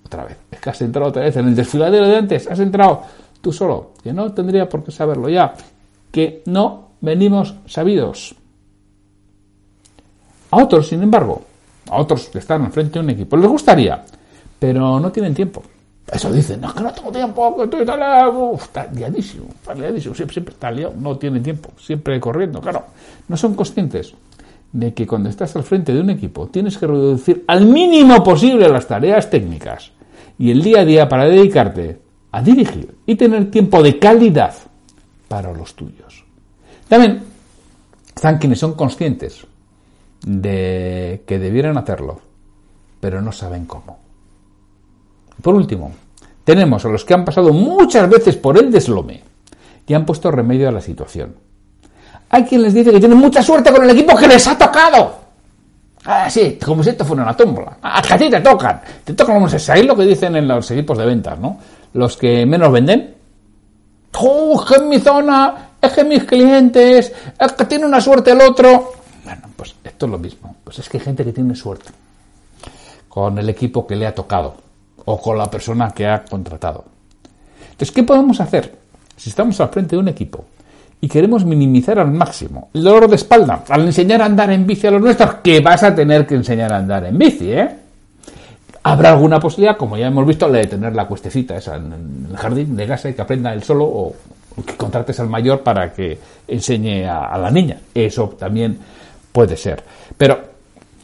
otra 0.06 0.26
vez, 0.26 0.38
es 0.52 0.60
que 0.60 0.70
has 0.70 0.82
entrado 0.82 1.10
otra 1.10 1.24
vez 1.24 1.38
en 1.38 1.48
el 1.48 1.56
desfiladero 1.56 2.08
de 2.08 2.18
antes, 2.18 2.48
has 2.48 2.60
entrado 2.60 3.04
tú 3.40 3.54
solo, 3.54 3.92
que 4.04 4.12
no 4.12 4.34
tendría 4.34 4.68
por 4.68 4.84
qué 4.84 4.92
saberlo 4.92 5.30
ya, 5.30 5.54
que 6.12 6.42
no 6.48 6.90
venimos 7.00 7.56
sabidos. 7.66 8.36
A 10.52 10.58
otros, 10.58 10.88
sin 10.88 11.04
embargo, 11.04 11.44
a 11.90 11.98
otros 11.98 12.30
que 12.30 12.40
están 12.40 12.64
al 12.64 12.72
frente 12.72 12.94
de 12.94 13.00
un 13.00 13.10
equipo, 13.12 13.38
les 13.38 13.50
gustaría, 13.50 14.04
pero 14.58 15.00
no 15.00 15.12
tienen 15.12 15.34
tiempo. 15.34 15.64
Eso 16.12 16.32
dicen, 16.32 16.62
no, 16.62 16.74
que 16.74 16.82
no 16.82 16.92
tengo 16.92 17.12
tiempo, 17.12 17.56
que 17.56 17.64
estoy 17.64 17.86
tan 17.86 18.00
está 18.56 18.88
liadísimo, 18.92 19.46
está 19.50 19.76
liadísimo, 19.76 20.16
siempre, 20.16 20.34
siempre 20.34 20.54
está 20.54 20.72
liado, 20.72 20.94
no 21.00 21.18
tiene 21.18 21.40
tiempo, 21.40 21.70
siempre 21.78 22.20
corriendo, 22.20 22.60
claro. 22.60 22.86
No 23.28 23.38
son 23.38 23.54
conscientes 23.54 24.14
de 24.72 24.94
que 24.94 25.06
cuando 25.06 25.30
estás 25.30 25.56
al 25.56 25.64
frente 25.64 25.94
de 25.94 26.02
un 26.02 26.10
equipo 26.10 26.48
tienes 26.48 26.78
que 26.78 26.88
reducir 26.88 27.44
al 27.48 27.66
mínimo 27.66 28.24
posible 28.24 28.70
las 28.70 28.88
tareas 28.88 29.30
técnicas 29.30 29.92
y 30.38 30.52
el 30.52 30.62
día 30.62 30.82
a 30.82 30.86
día 30.86 31.10
para 31.10 31.26
dedicarte 31.26 32.00
a 32.32 32.42
dirigir 32.42 32.96
y 33.06 33.16
tener 33.16 33.50
tiempo 33.50 33.82
de 33.82 33.98
calidad 33.98 34.54
para 35.28 35.54
los 35.54 35.76
tuyos. 35.76 36.24
También 36.88 37.22
están 38.16 38.38
quienes 38.38 38.60
son 38.60 38.74
conscientes 38.74 39.46
de 40.22 41.24
que 41.26 41.40
debieran 41.40 41.78
hacerlo, 41.78 42.20
pero 43.00 43.22
no 43.22 43.32
saben 43.32 43.66
cómo. 43.66 44.00
Por 45.42 45.56
último, 45.56 45.92
tenemos 46.44 46.86
a 46.86 46.90
los 46.90 47.06
que 47.06 47.14
han 47.14 47.26
pasado 47.26 47.54
muchas 47.54 48.10
veces 48.10 48.36
por 48.36 48.58
el 48.58 48.72
deslome 48.72 49.24
y 49.88 49.94
han 49.94 50.06
puesto 50.06 50.32
remedio 50.32 50.70
a 50.70 50.72
la 50.72 50.82
situación. 50.82 51.36
Hay 52.30 52.44
quien 52.44 52.62
les 52.62 52.74
dice 52.74 52.92
que 52.92 53.00
tienen 53.00 53.18
mucha 53.18 53.42
suerte 53.42 53.72
con 53.72 53.84
el 53.84 53.90
equipo 53.90 54.16
que 54.16 54.28
les 54.28 54.48
ha 54.48 54.58
tocado. 54.58 55.16
Ah, 56.06 56.30
sí, 56.30 56.58
como 56.64 56.84
si 56.84 56.92
esto 56.92 57.04
fuera 57.04 57.24
una 57.24 57.36
tómbola. 57.36 57.78
Ah, 57.82 58.02
a 58.08 58.18
ti 58.18 58.30
te 58.30 58.40
tocan. 58.42 58.82
Te 59.04 59.14
tocan 59.14 59.42
los 59.42 59.62
¿Sabéis 59.62 59.86
lo 59.86 59.96
que 59.96 60.04
dicen 60.04 60.36
en 60.36 60.48
los 60.48 60.70
equipos 60.72 60.98
de 60.98 61.06
ventas, 61.06 61.40
no? 61.40 61.58
Los 61.94 62.18
que 62.18 62.46
menos 62.46 62.72
venden. 62.72 63.16
¡Oh, 64.18 64.62
es 64.62 64.68
que 64.68 64.76
en 64.76 64.90
mi 64.90 65.00
zona! 65.00 65.70
¡Es 65.82 65.92
que 65.92 66.04
mis 66.04 66.24
clientes! 66.24 67.14
¡Es 67.40 67.54
que 67.54 67.66
tiene 67.66 67.86
una 67.86 68.02
suerte 68.02 68.32
el 68.32 68.42
otro! 68.42 68.92
Pues 69.60 69.76
esto 69.84 70.06
es 70.06 70.12
lo 70.14 70.18
mismo. 70.18 70.56
Pues 70.64 70.80
es 70.80 70.88
que 70.88 71.00
hay 71.00 71.04
gente 71.04 71.26
que 71.26 71.34
tiene 71.34 71.54
suerte 71.54 71.90
con 73.10 73.38
el 73.38 73.50
equipo 73.50 73.86
que 73.86 73.98
le 73.98 74.08
ha 74.08 74.16
tocado 74.16 74.56
o 75.04 75.20
con 75.20 75.38
la 75.38 75.52
persona 75.52 75.92
que 75.92 76.08
ha 76.08 76.24
contratado. 76.24 76.86
Entonces, 77.64 77.92
¿qué 77.92 78.04
podemos 78.04 78.40
hacer 78.40 78.74
si 79.18 79.30
estamos 79.30 79.60
al 79.60 79.68
frente 79.68 79.98
de 79.98 80.02
un 80.02 80.08
equipo 80.08 80.46
y 81.02 81.10
queremos 81.10 81.44
minimizar 81.44 82.00
al 82.00 82.10
máximo 82.10 82.70
el 82.74 82.84
dolor 82.84 83.10
de 83.10 83.18
espalda 83.18 83.66
al 83.68 83.82
enseñar 83.82 84.22
a 84.22 84.26
andar 84.28 84.50
en 84.50 84.66
bici 84.66 84.88
a 84.88 84.92
los 84.92 85.02
nuestros, 85.02 85.36
que 85.44 85.60
vas 85.60 85.84
a 85.84 85.94
tener 85.94 86.26
que 86.26 86.36
enseñar 86.36 86.72
a 86.72 86.78
andar 86.78 87.04
en 87.04 87.18
bici, 87.18 87.52
¿eh? 87.52 87.70
Habrá 88.84 89.10
alguna 89.10 89.42
posibilidad, 89.42 89.76
como 89.76 89.98
ya 89.98 90.08
hemos 90.08 90.26
visto, 90.26 90.50
de 90.50 90.68
tener 90.68 90.96
la 90.96 91.06
cuestecita 91.06 91.58
esa 91.58 91.76
en 91.76 92.28
el 92.32 92.38
jardín 92.38 92.78
de 92.78 92.88
casa 92.88 93.10
y 93.10 93.14
que 93.14 93.22
aprenda 93.22 93.52
él 93.52 93.62
solo 93.62 93.84
o 93.84 94.16
que 94.66 94.78
contrates 94.78 95.20
al 95.20 95.28
mayor 95.28 95.64
para 95.64 95.92
que 95.92 96.18
enseñe 96.48 97.06
a 97.06 97.38
la 97.38 97.52
niña. 97.52 97.78
Eso 97.94 98.30
también 98.40 98.80
puede 99.32 99.58
ser. 99.58 99.84
Pero 100.18 100.40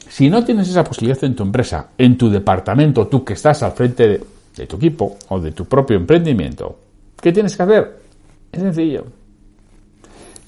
si 0.10 0.30
no 0.30 0.44
tienes 0.44 0.70
esa 0.70 0.84
posibilidad 0.84 1.24
en 1.24 1.36
tu 1.36 1.44
empresa, 1.44 1.90
en 1.98 2.18
tu 2.18 2.30
departamento, 2.30 3.08
tú 3.08 3.24
que 3.24 3.34
estás 3.34 3.64
al 3.64 3.74
frente 3.74 4.08
de, 4.56 4.66
tu 4.68 4.78
equipo 4.78 5.18
o 5.30 5.40
de 5.40 5.52
tu 5.52 5.66
propio 5.66 5.98
emprendimiento, 5.98 6.80
¿qué 7.20 7.32
tienes 7.34 7.56
que 7.58 7.64
hacer? 7.64 8.00
Es 8.52 8.62
sencillo. 8.62 9.06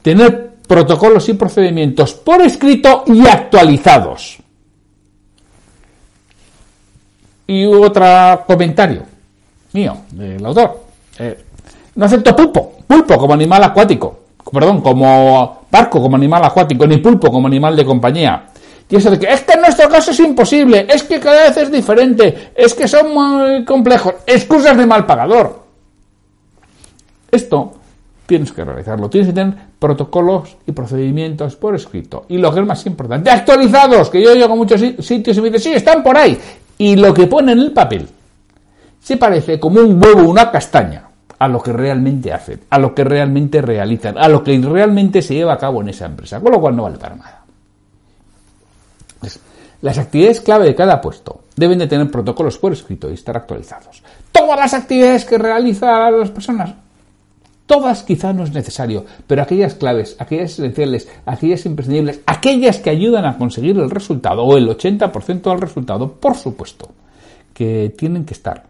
Tener 0.02 0.56
protocolos 0.68 1.28
y 1.30 1.34
procedimientos 1.34 2.14
por 2.14 2.42
escrito 2.42 3.04
y 3.08 3.28
actualizados. 3.28 4.38
Y 7.48 7.66
otro 7.66 8.44
comentario 8.46 9.04
mío, 9.74 9.98
del 10.12 10.46
autor. 10.46 10.84
Eh, 11.20 11.44
no 11.96 12.06
acepto 12.06 12.36
pulpo, 12.36 12.78
pulpo 12.86 13.18
como 13.18 13.34
animal 13.34 13.64
acuático, 13.64 14.20
perdón, 14.52 14.82
como 14.82 15.57
barco 15.72 16.02
como 16.02 16.16
animal 16.16 16.44
acuático, 16.44 16.86
ni 16.88 16.98
pulpo 16.98 17.32
como 17.32 17.48
animal 17.48 17.76
de 17.76 17.86
compañía. 17.86 18.46
Y 18.90 18.96
eso 18.96 19.12
de 19.12 19.20
que 19.20 19.28
es 19.28 19.42
que 19.42 19.54
en 19.54 19.62
nuestro 19.62 19.90
caso 19.90 20.12
es 20.12 20.20
imposible, 20.20 20.88
es 20.90 21.04
que 21.04 21.20
cada 21.20 21.44
vez 21.44 21.58
es 21.58 21.72
diferente, 21.72 22.52
es 22.56 22.74
que 22.74 22.88
son 22.88 23.14
muy 23.14 23.66
complejos, 23.66 24.16
excusas 24.26 24.78
de 24.78 24.86
mal 24.86 25.06
pagador. 25.06 25.64
Esto 27.30 27.74
tienes 28.26 28.52
que 28.52 28.64
realizarlo, 28.64 29.10
tienes 29.10 29.30
que 29.30 29.34
tener 29.34 29.54
protocolos 29.78 30.58
y 30.66 30.72
procedimientos 30.72 31.56
por 31.56 31.76
escrito. 31.76 32.26
Y 32.30 32.38
lo 32.38 32.54
que 32.54 32.62
es 32.62 32.66
más 32.66 32.86
importante, 32.86 33.30
actualizados, 33.30 34.10
que 34.10 34.22
yo 34.22 34.34
llego 34.34 34.54
a 34.54 34.56
muchos 34.56 34.80
sitios 35.00 35.38
y 35.38 35.42
me 35.42 35.50
dicen, 35.50 35.62
sí, 35.62 35.74
están 35.74 36.02
por 36.02 36.18
ahí. 36.18 36.38
Y 36.78 36.96
lo 36.96 37.14
que 37.14 37.28
pone 37.28 37.52
en 37.52 37.60
el 37.60 37.74
papel 37.74 38.08
se 39.00 39.18
parece 39.18 39.60
como 39.60 39.80
un 39.80 40.02
huevo, 40.02 40.30
una 40.30 40.52
castaña, 40.52 41.07
a 41.40 41.48
lo 41.48 41.62
que 41.62 41.72
realmente 41.72 42.34
hacen, 42.34 42.62
a 42.70 42.80
lo 42.80 42.94
que 42.96 43.04
realmente 43.04 43.62
realizan, 43.62 44.18
a 44.18 44.28
lo 44.28 44.44
que 44.44 44.58
realmente 44.60 45.22
se 45.22 45.36
lleva 45.36 45.54
a 45.54 45.58
cabo 45.58 45.82
en 45.82 45.90
esa 45.90 46.06
empresa, 46.06 46.40
con 46.40 46.52
lo 46.52 46.60
cual 46.60 46.76
no 46.76 46.84
vale 46.84 46.98
para 46.98 47.16
nada. 47.16 47.44
Las 49.82 49.98
actividades 50.00 50.42
clave 50.42 50.66
de 50.66 50.76
cada 50.76 51.00
puesto 51.00 51.42
deben 51.56 51.78
de 51.78 51.88
tener 51.88 52.10
protocolos 52.10 52.58
por 52.58 52.74
escrito 52.74 53.12
y 53.12 53.14
estar 53.14 53.38
actualizados. 53.38 54.02
Todas 54.32 54.60
las 54.60 54.74
actividades 54.74 55.24
que 55.26 55.38
realizan 55.38 56.20
las 56.20 56.32
personas, 56.32 56.74
todas 57.68 58.02
quizá 58.02 58.34
no 58.34 58.44
es 58.44 58.52
necesario, 58.52 59.06
pero 59.28 59.44
aquellas 59.44 59.76
claves, 59.76 60.16
aquellas 60.18 60.54
esenciales, 60.54 61.08
aquellas 61.28 61.66
imprescindibles, 61.68 62.22
aquellas 62.26 62.80
que 62.80 62.90
ayudan 62.90 63.26
a 63.26 63.38
conseguir 63.38 63.78
el 63.78 63.92
resultado 63.92 64.44
o 64.44 64.58
el 64.58 64.68
80% 64.68 65.42
del 65.42 65.62
resultado, 65.62 66.12
por 66.14 66.36
supuesto, 66.36 66.90
que 67.54 67.94
tienen 67.96 68.26
que 68.26 68.34
estar 68.34 68.64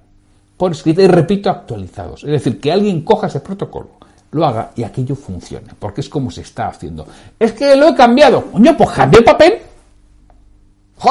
por 0.57 0.71
escrito 0.71 1.01
y 1.01 1.07
repito 1.07 1.49
actualizados. 1.49 2.23
Es 2.23 2.31
decir, 2.31 2.59
que 2.59 2.71
alguien 2.71 3.01
coja 3.01 3.27
ese 3.27 3.39
protocolo, 3.39 3.91
lo 4.31 4.45
haga 4.45 4.71
y 4.75 4.83
aquello 4.83 5.15
funcione, 5.15 5.69
porque 5.77 6.01
es 6.01 6.09
como 6.09 6.31
se 6.31 6.41
está 6.41 6.67
haciendo. 6.67 7.07
Es 7.39 7.53
que 7.53 7.75
lo 7.75 7.89
he 7.89 7.95
cambiado. 7.95 8.45
Coño, 8.51 8.75
pues 8.75 8.89
cambia 8.89 9.19
el 9.19 9.23
papel 9.23 9.61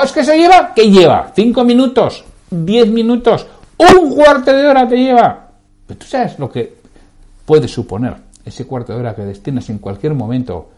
¿Es 0.04 0.12
que 0.12 0.24
se 0.24 0.36
lleva? 0.36 0.72
¿Qué 0.74 0.90
lleva? 0.90 1.32
¿Cinco 1.34 1.64
minutos? 1.64 2.24
¿Diez 2.50 2.88
minutos? 2.88 3.46
¿Un 3.78 4.14
cuarto 4.14 4.52
de 4.52 4.66
hora 4.66 4.88
te 4.88 4.96
lleva? 4.96 5.48
Pero 5.86 5.98
tú 5.98 6.06
sabes 6.06 6.38
lo 6.38 6.50
que 6.50 6.76
puede 7.44 7.68
suponer 7.68 8.16
ese 8.44 8.66
cuarto 8.66 8.92
de 8.92 9.00
hora 9.00 9.14
que 9.14 9.22
destinas 9.22 9.68
en 9.70 9.78
cualquier 9.78 10.14
momento. 10.14 10.70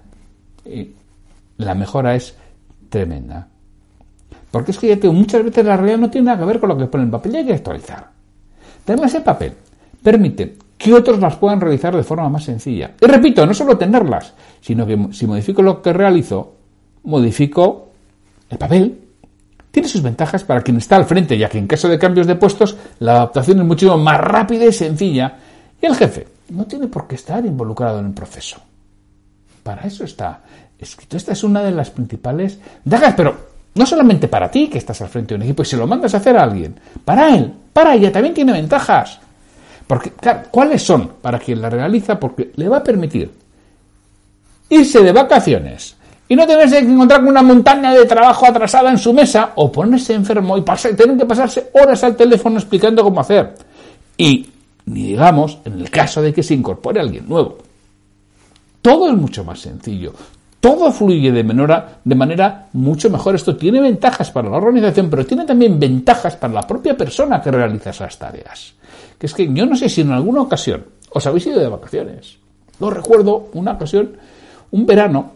la 1.56 1.74
mejora 1.74 2.14
es 2.14 2.34
tremenda. 2.90 3.48
Porque 4.50 4.72
es 4.72 4.78
que 4.78 4.96
ya 4.96 5.10
muchas 5.10 5.42
veces 5.42 5.64
la 5.64 5.76
realidad 5.76 5.98
no 5.98 6.10
tiene 6.10 6.26
nada 6.26 6.38
que 6.38 6.44
ver 6.44 6.60
con 6.60 6.68
lo 6.68 6.76
que 6.76 6.86
pone 6.86 7.04
en 7.04 7.08
el 7.08 7.12
papel 7.12 7.34
y 7.34 7.36
hay 7.38 7.46
que 7.46 7.54
actualizar. 7.54 8.17
Tener 8.88 9.04
ese 9.04 9.20
papel 9.20 9.52
permite 10.02 10.56
que 10.78 10.94
otros 10.94 11.18
las 11.20 11.36
puedan 11.36 11.60
realizar 11.60 11.94
de 11.94 12.02
forma 12.02 12.30
más 12.30 12.44
sencilla. 12.44 12.92
Y 12.98 13.04
repito, 13.04 13.44
no 13.44 13.52
solo 13.52 13.76
tenerlas, 13.76 14.32
sino 14.62 14.86
que 14.86 15.08
si 15.12 15.26
modifico 15.26 15.60
lo 15.60 15.82
que 15.82 15.92
realizo, 15.92 16.54
modifico 17.02 17.90
el 18.48 18.56
papel 18.56 18.98
tiene 19.70 19.90
sus 19.90 20.00
ventajas 20.00 20.42
para 20.42 20.62
quien 20.62 20.78
está 20.78 20.96
al 20.96 21.04
frente, 21.04 21.36
ya 21.36 21.50
que 21.50 21.58
en 21.58 21.66
caso 21.66 21.86
de 21.86 21.98
cambios 21.98 22.26
de 22.26 22.36
puestos 22.36 22.78
la 23.00 23.16
adaptación 23.16 23.58
es 23.58 23.66
mucho 23.66 23.98
más 23.98 24.22
rápida 24.22 24.64
y 24.64 24.72
sencilla. 24.72 25.36
Y 25.82 25.84
el 25.84 25.94
jefe 25.94 26.26
no 26.48 26.64
tiene 26.64 26.86
por 26.86 27.06
qué 27.06 27.16
estar 27.16 27.44
involucrado 27.44 27.98
en 27.98 28.06
el 28.06 28.14
proceso. 28.14 28.56
Para 29.62 29.82
eso 29.82 30.04
está 30.04 30.40
escrito. 30.78 31.18
Esta 31.18 31.32
es 31.32 31.44
una 31.44 31.62
de 31.62 31.72
las 31.72 31.90
principales 31.90 32.58
ventajas, 32.86 33.12
pero 33.14 33.36
no 33.78 33.86
solamente 33.86 34.28
para 34.28 34.50
ti 34.50 34.68
que 34.68 34.78
estás 34.78 35.00
al 35.00 35.08
frente 35.08 35.34
de 35.34 35.36
un 35.36 35.42
equipo 35.42 35.62
y 35.62 35.66
se 35.66 35.76
lo 35.76 35.86
mandas 35.86 36.12
a 36.12 36.16
hacer 36.18 36.36
a 36.36 36.42
alguien, 36.42 36.74
para 37.04 37.34
él, 37.34 37.52
para 37.72 37.94
ella 37.94 38.10
también 38.10 38.34
tiene 38.34 38.52
ventajas. 38.52 39.20
Porque, 39.86 40.12
¿cuáles 40.50 40.82
son? 40.82 41.12
Para 41.22 41.38
quien 41.38 41.62
la 41.62 41.70
realiza, 41.70 42.18
porque 42.18 42.50
le 42.56 42.68
va 42.68 42.78
a 42.78 42.84
permitir 42.84 43.30
irse 44.68 45.02
de 45.02 45.12
vacaciones 45.12 45.96
y 46.28 46.36
no 46.36 46.46
tenerse 46.46 46.80
que 46.80 46.92
encontrar 46.92 47.20
con 47.20 47.30
una 47.30 47.42
montaña 47.42 47.92
de 47.92 48.04
trabajo 48.04 48.46
atrasada 48.46 48.90
en 48.90 48.98
su 48.98 49.14
mesa 49.14 49.52
o 49.54 49.72
ponerse 49.72 50.12
enfermo 50.12 50.58
y 50.58 50.62
tener 50.62 51.16
que 51.16 51.24
pasarse 51.24 51.70
horas 51.72 52.04
al 52.04 52.16
teléfono 52.16 52.58
explicando 52.58 53.02
cómo 53.02 53.20
hacer. 53.20 53.54
Y 54.16 54.46
ni 54.86 55.04
digamos 55.04 55.58
en 55.64 55.74
el 55.74 55.88
caso 55.88 56.20
de 56.20 56.34
que 56.34 56.42
se 56.42 56.54
incorpore 56.54 57.00
alguien 57.00 57.28
nuevo. 57.28 57.58
Todo 58.82 59.08
es 59.08 59.16
mucho 59.16 59.44
más 59.44 59.60
sencillo. 59.60 60.12
Todo 60.60 60.90
fluye 60.92 61.30
de, 61.30 61.44
menora, 61.44 62.00
de 62.04 62.14
manera 62.14 62.66
mucho 62.72 63.10
mejor. 63.10 63.34
Esto 63.34 63.56
tiene 63.56 63.80
ventajas 63.80 64.30
para 64.30 64.50
la 64.50 64.56
organización, 64.56 65.08
pero 65.08 65.24
tiene 65.24 65.44
también 65.44 65.78
ventajas 65.78 66.36
para 66.36 66.54
la 66.54 66.62
propia 66.62 66.96
persona 66.96 67.40
que 67.40 67.50
realiza 67.50 67.90
esas 67.90 68.18
tareas. 68.18 68.74
Que 69.18 69.26
es 69.26 69.34
que 69.34 69.52
yo 69.52 69.66
no 69.66 69.76
sé 69.76 69.88
si 69.88 70.00
en 70.00 70.12
alguna 70.12 70.42
ocasión 70.42 70.84
os 71.10 71.26
habéis 71.26 71.46
ido 71.46 71.60
de 71.60 71.68
vacaciones. 71.68 72.38
No 72.80 72.90
recuerdo 72.90 73.48
una 73.54 73.72
ocasión, 73.72 74.12
un 74.70 74.86
verano, 74.86 75.32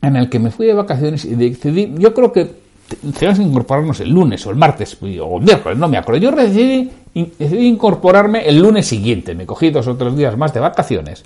en 0.00 0.16
el 0.16 0.28
que 0.28 0.38
me 0.38 0.50
fui 0.50 0.66
de 0.66 0.74
vacaciones 0.74 1.24
y 1.24 1.34
decidí, 1.34 1.94
yo 1.96 2.12
creo 2.12 2.32
que 2.32 2.62
teníamos 3.00 3.38
que 3.38 3.44
incorporarnos 3.44 4.00
el 4.00 4.10
lunes 4.10 4.44
o 4.46 4.50
el 4.50 4.56
martes 4.56 4.98
o 5.00 5.06
el 5.38 5.44
miércoles, 5.44 5.78
no 5.78 5.88
me 5.88 5.96
acuerdo. 5.96 6.20
Yo 6.20 6.32
decidí, 6.32 6.90
decidí 7.14 7.66
incorporarme 7.66 8.46
el 8.46 8.58
lunes 8.58 8.86
siguiente. 8.86 9.34
Me 9.34 9.46
cogí 9.46 9.70
dos 9.70 9.86
o 9.86 9.96
tres 9.96 10.16
días 10.16 10.36
más 10.36 10.52
de 10.52 10.60
vacaciones. 10.60 11.24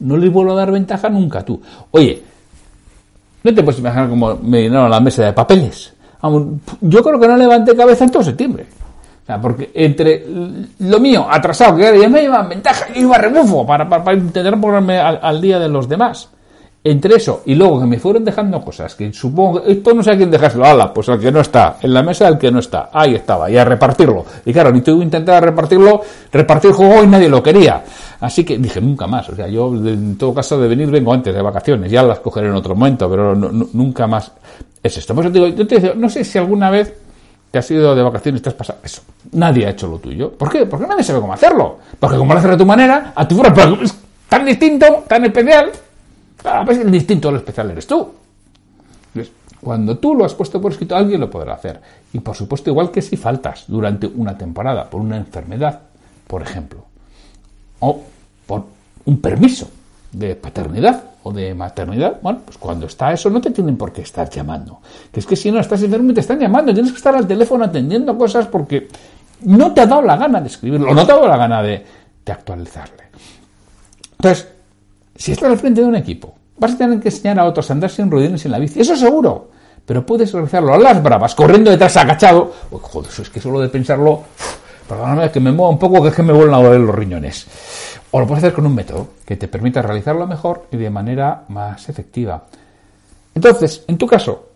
No 0.00 0.16
le 0.16 0.28
vuelvo 0.28 0.52
a 0.52 0.56
dar 0.56 0.72
ventaja 0.72 1.08
nunca 1.08 1.44
tú. 1.44 1.60
Oye, 1.90 2.22
no 3.42 3.54
te 3.54 3.62
puedes 3.62 3.80
imaginar 3.80 4.08
cómo 4.08 4.36
me 4.36 4.62
llenaron 4.62 4.90
la 4.90 5.00
mesa 5.00 5.24
de 5.24 5.32
papeles. 5.32 5.92
yo 6.80 7.02
creo 7.02 7.20
que 7.20 7.28
no 7.28 7.36
levanté 7.36 7.74
cabeza 7.74 8.04
en 8.04 8.10
todo 8.10 8.22
septiembre. 8.22 8.66
O 9.22 9.26
sea, 9.26 9.40
porque 9.40 9.70
entre 9.74 10.26
lo 10.78 10.98
mío 10.98 11.26
atrasado, 11.30 11.76
que 11.76 12.00
ya 12.00 12.08
me 12.08 12.22
llevan 12.22 12.48
ventaja, 12.48 12.86
yo 12.94 13.02
iba 13.02 13.16
a 13.16 13.18
rebufo 13.18 13.66
para, 13.66 13.88
para, 13.88 14.14
intentar 14.14 14.60
ponerme 14.60 14.98
al, 14.98 15.40
día 15.40 15.58
de 15.58 15.68
los 15.68 15.88
demás. 15.88 16.28
Entre 16.82 17.14
eso 17.14 17.42
y 17.44 17.54
luego 17.54 17.78
que 17.80 17.86
me 17.86 17.98
fueron 17.98 18.24
dejando 18.24 18.58
cosas, 18.62 18.94
que 18.94 19.12
supongo 19.12 19.62
esto 19.66 19.92
no 19.92 20.02
sé 20.02 20.12
a 20.12 20.16
quién 20.16 20.30
dejárselo, 20.30 20.64
ala, 20.64 20.94
pues 20.94 21.10
al 21.10 21.20
que 21.20 21.30
no 21.30 21.40
está, 21.40 21.76
en 21.82 21.92
la 21.92 22.02
mesa 22.02 22.24
del 22.24 22.38
que 22.38 22.50
no 22.50 22.58
está, 22.58 22.88
ahí 22.90 23.14
estaba, 23.14 23.50
y 23.50 23.58
a 23.58 23.66
repartirlo. 23.66 24.24
Y 24.46 24.52
claro, 24.52 24.72
ni 24.72 24.80
tuve 24.80 25.04
intentar 25.04 25.44
repartirlo, 25.44 26.00
repartir 26.32 26.72
juego 26.72 27.04
y 27.04 27.06
nadie 27.06 27.28
lo 27.28 27.42
quería. 27.42 27.84
Así 28.20 28.44
que 28.44 28.56
dije, 28.56 28.80
nunca 28.80 29.06
más. 29.06 29.28
O 29.28 29.36
sea, 29.36 29.46
yo 29.46 29.74
en 29.74 30.16
todo 30.16 30.32
caso 30.32 30.58
de 30.58 30.68
venir 30.68 30.90
vengo 30.90 31.12
antes 31.12 31.34
de 31.34 31.42
vacaciones, 31.42 31.90
ya 31.90 32.02
las 32.02 32.20
cogeré 32.20 32.48
en 32.48 32.54
otro 32.54 32.74
momento, 32.74 33.10
pero 33.10 33.34
nunca 33.34 34.06
más 34.06 34.32
es 34.82 34.96
esto. 34.96 35.14
Por 35.14 35.30
digo, 35.30 35.48
yo 35.48 35.66
te 35.66 35.80
digo, 35.80 35.94
no 35.94 36.08
sé 36.08 36.24
si 36.24 36.38
alguna 36.38 36.70
vez 36.70 36.94
te 37.50 37.58
has 37.58 37.70
ido 37.70 37.94
de 37.94 38.02
vacaciones 38.02 38.40
te 38.40 38.48
has 38.48 38.54
pasado 38.54 38.78
eso. 38.82 39.02
Nadie 39.32 39.66
ha 39.66 39.70
hecho 39.70 39.86
lo 39.86 39.98
tuyo. 39.98 40.30
¿Por 40.30 40.50
qué? 40.50 40.64
Porque 40.64 40.86
nadie 40.86 41.02
sabe 41.02 41.20
cómo 41.20 41.34
hacerlo. 41.34 41.78
Porque 41.98 42.16
como 42.16 42.32
lo 42.32 42.38
haces 42.38 42.52
de 42.52 42.56
tu 42.56 42.66
manera, 42.66 43.12
a 43.14 43.28
tu 43.28 43.36
forma, 43.36 43.78
tan 44.28 44.44
distinto, 44.46 45.04
tan 45.08 45.24
especial, 45.24 45.70
a 46.44 46.64
veces 46.64 46.84
el 46.84 46.90
distinto 46.90 47.30
lo 47.30 47.38
especial 47.38 47.70
eres 47.70 47.86
tú. 47.86 48.08
Cuando 49.60 49.98
tú 49.98 50.14
lo 50.14 50.24
has 50.24 50.34
puesto 50.34 50.60
por 50.60 50.72
escrito, 50.72 50.96
alguien 50.96 51.20
lo 51.20 51.30
podrá 51.30 51.54
hacer. 51.54 51.80
Y 52.12 52.20
por 52.20 52.34
supuesto, 52.34 52.70
igual 52.70 52.90
que 52.90 53.02
si 53.02 53.16
faltas 53.16 53.64
durante 53.68 54.06
una 54.06 54.36
temporada 54.36 54.88
por 54.88 55.02
una 55.02 55.18
enfermedad, 55.18 55.80
por 56.26 56.42
ejemplo, 56.42 56.84
o 57.80 58.02
por 58.46 58.64
un 59.04 59.20
permiso 59.20 59.70
de 60.12 60.34
paternidad 60.34 61.04
o 61.22 61.32
de 61.32 61.54
maternidad, 61.54 62.20
bueno, 62.22 62.40
pues 62.44 62.56
cuando 62.56 62.86
está 62.86 63.12
eso 63.12 63.28
no 63.28 63.40
te 63.40 63.50
tienen 63.50 63.76
por 63.76 63.92
qué 63.92 64.00
estar 64.00 64.30
llamando. 64.30 64.80
Que 65.12 65.20
es 65.20 65.26
que 65.26 65.36
si 65.36 65.50
no 65.50 65.60
estás 65.60 65.82
enfermo 65.82 66.14
te 66.14 66.20
están 66.20 66.38
llamando, 66.38 66.72
tienes 66.72 66.92
que 66.92 66.98
estar 66.98 67.14
al 67.14 67.26
teléfono 67.26 67.64
atendiendo 67.64 68.16
cosas 68.16 68.46
porque 68.46 68.88
no 69.42 69.74
te 69.74 69.82
ha 69.82 69.86
dado 69.86 70.02
la 70.02 70.16
gana 70.16 70.40
de 70.40 70.46
escribirlo, 70.46 70.94
no 70.94 71.04
te 71.04 71.12
ha 71.12 71.16
dado 71.16 71.28
la 71.28 71.36
gana 71.36 71.62
de 71.62 71.84
actualizarle. 72.26 73.04
Entonces, 74.12 74.48
si 75.20 75.32
estás 75.32 75.50
al 75.50 75.58
frente 75.58 75.82
de 75.82 75.86
un 75.86 75.96
equipo, 75.96 76.34
vas 76.58 76.72
a 76.72 76.78
tener 76.78 76.98
que 76.98 77.10
enseñar 77.10 77.38
a 77.38 77.44
otros 77.44 77.68
a 77.68 77.74
andar 77.74 77.90
sin 77.90 78.10
rodillas 78.10 78.42
en 78.46 78.52
la 78.52 78.58
bici, 78.58 78.80
eso 78.80 78.96
seguro, 78.96 79.50
pero 79.84 80.06
puedes 80.06 80.32
realizarlo 80.32 80.72
a 80.72 80.78
las 80.78 81.02
bravas, 81.02 81.34
corriendo 81.34 81.70
detrás 81.70 81.94
agachado, 81.98 82.54
joder, 82.70 83.10
eso 83.10 83.20
es 83.20 83.28
que 83.28 83.38
solo 83.38 83.60
de 83.60 83.68
pensarlo, 83.68 84.22
perdóname 84.88 85.30
que 85.30 85.38
me 85.38 85.52
mueva 85.52 85.72
un 85.72 85.78
poco, 85.78 86.02
que 86.02 86.08
es 86.08 86.14
que 86.14 86.22
me 86.22 86.32
vuelven 86.32 86.54
a 86.54 86.62
doler 86.62 86.80
los 86.80 86.94
riñones. 86.94 87.46
O 88.12 88.18
lo 88.18 88.26
puedes 88.26 88.42
hacer 88.42 88.54
con 88.54 88.64
un 88.64 88.74
método 88.74 89.08
que 89.26 89.36
te 89.36 89.46
permita 89.46 89.82
realizarlo 89.82 90.26
mejor 90.26 90.68
y 90.72 90.78
de 90.78 90.88
manera 90.88 91.44
más 91.48 91.86
efectiva. 91.90 92.46
Entonces, 93.34 93.84
en 93.88 93.98
tu 93.98 94.06
caso, 94.06 94.48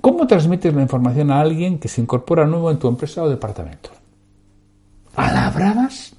¿cómo 0.00 0.26
transmites 0.26 0.74
la 0.74 0.82
información 0.82 1.30
a 1.30 1.40
alguien 1.40 1.78
que 1.78 1.86
se 1.86 2.00
incorpora 2.00 2.44
nuevo 2.44 2.72
en 2.72 2.80
tu 2.80 2.88
empresa 2.88 3.22
o 3.22 3.28
departamento? 3.28 3.90
¿A 5.14 5.32
la 5.32 5.50
bravas? 5.50 6.12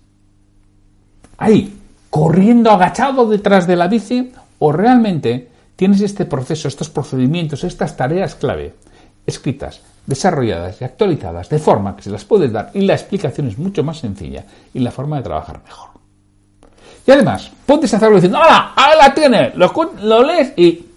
Ahí, 1.37 1.80
corriendo 2.11 2.69
agachado 2.69 3.25
detrás 3.25 3.65
de 3.65 3.75
la 3.75 3.87
bici, 3.87 4.31
o 4.59 4.71
realmente 4.71 5.49
tienes 5.75 6.01
este 6.01 6.25
proceso, 6.25 6.67
estos 6.67 6.91
procedimientos, 6.91 7.63
estas 7.63 7.97
tareas 7.97 8.35
clave 8.35 8.75
escritas 9.25 9.81
desarrolladas 10.05 10.81
y 10.81 10.83
actualizadas 10.83 11.49
de 11.49 11.59
forma 11.59 11.95
que 11.95 12.03
se 12.03 12.09
las 12.09 12.25
puedes 12.25 12.51
dar 12.51 12.71
y 12.73 12.81
la 12.81 12.93
explicación 12.93 13.47
es 13.47 13.57
mucho 13.57 13.83
más 13.83 13.99
sencilla 13.99 14.43
y 14.73 14.79
la 14.79 14.91
forma 14.91 15.17
de 15.17 15.23
trabajar 15.23 15.63
mejor. 15.63 15.89
Y 17.05 17.11
además, 17.11 17.49
puedes 17.65 17.93
hacerlo 17.93 18.15
diciendo, 18.15 18.39
¡Hala! 18.39 18.73
¡Ahí 18.75 18.97
la 18.97 19.13
tienes! 19.13 19.55
Lo, 19.55 20.23
lees 20.23 20.53
y... 20.55 20.87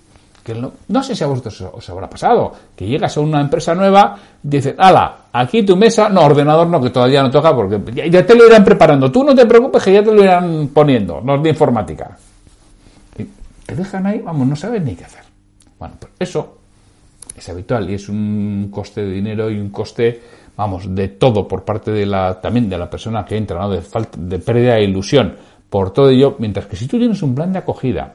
Que 0.43 0.55
no, 0.55 1.03
sé 1.03 1.17
si 1.17 1.25
a 1.25 1.27
vosotros 1.27 1.59
os 1.73 1.89
habrá 1.89 2.11
pasado, 2.11 2.53
que 2.77 2.87
llegas 2.87 3.17
a 3.17 3.21
una 3.21 3.41
empresa 3.41 3.75
nueva 3.75 4.19
y 4.43 4.49
dices, 4.49 4.75
¡Hala! 4.77 5.24
Aquí 5.37 5.65
tu 5.65 5.77
mesa, 5.77 6.09
no, 6.09 6.21
ordenador 6.21 6.69
no, 6.69 6.81
que 6.81 6.91
todavía 6.91 7.21
no 7.21 7.29
toca 7.29 7.53
porque 7.57 7.81
ya, 8.09 8.25
te 8.25 8.37
lo 8.37 8.47
irán 8.47 8.65
preparando. 8.65 9.11
Tú 9.11 9.25
no 9.25 9.35
te 9.35 9.45
preocupes 9.47 9.83
que 9.83 9.93
ya 9.93 10.05
te 10.05 10.13
lo 10.13 10.23
irán 10.23 10.69
poniendo, 10.73 11.21
no 11.21 11.35
es 11.35 11.43
de 11.43 11.49
informática. 11.49 12.17
Te 13.67 13.75
dejan 13.75 14.07
ahí, 14.07 14.21
vamos, 14.21 14.47
no 14.47 14.55
sabes 14.55 14.81
ni 14.85 14.95
qué 14.95 15.05
hacer. 15.05 15.25
Bueno, 15.77 15.97
pues 15.99 16.13
eso 16.21 16.59
es 17.37 17.49
habitual 17.49 17.91
y 17.91 17.95
es 17.95 18.09
un 18.09 18.69
coste 18.71 19.05
de 19.05 19.11
dinero 19.11 19.51
y 19.51 19.59
un 19.59 19.71
coste, 19.71 20.23
vamos, 20.57 20.95
de 20.95 21.09
todo 21.09 21.49
por 21.49 21.65
parte 21.65 21.91
de 21.91 22.07
la, 22.07 22.41
también 22.41 22.69
de 22.69 22.79
la 22.79 22.89
persona 22.89 23.25
que 23.25 23.37
entra, 23.37 23.59
¿no? 23.59 23.71
De 23.71 23.83
falta, 23.83 24.17
de 24.21 24.39
pérdida 24.39 24.75
de 24.75 24.85
ilusión 24.85 25.35
por 25.69 25.93
todo 25.93 26.11
ello, 26.11 26.37
mientras 26.39 26.67
que 26.67 26.77
si 26.77 26.87
tú 26.87 26.97
tienes 26.97 27.21
un 27.25 27.35
plan 27.35 27.53
de 27.53 27.59
acogida, 27.59 28.15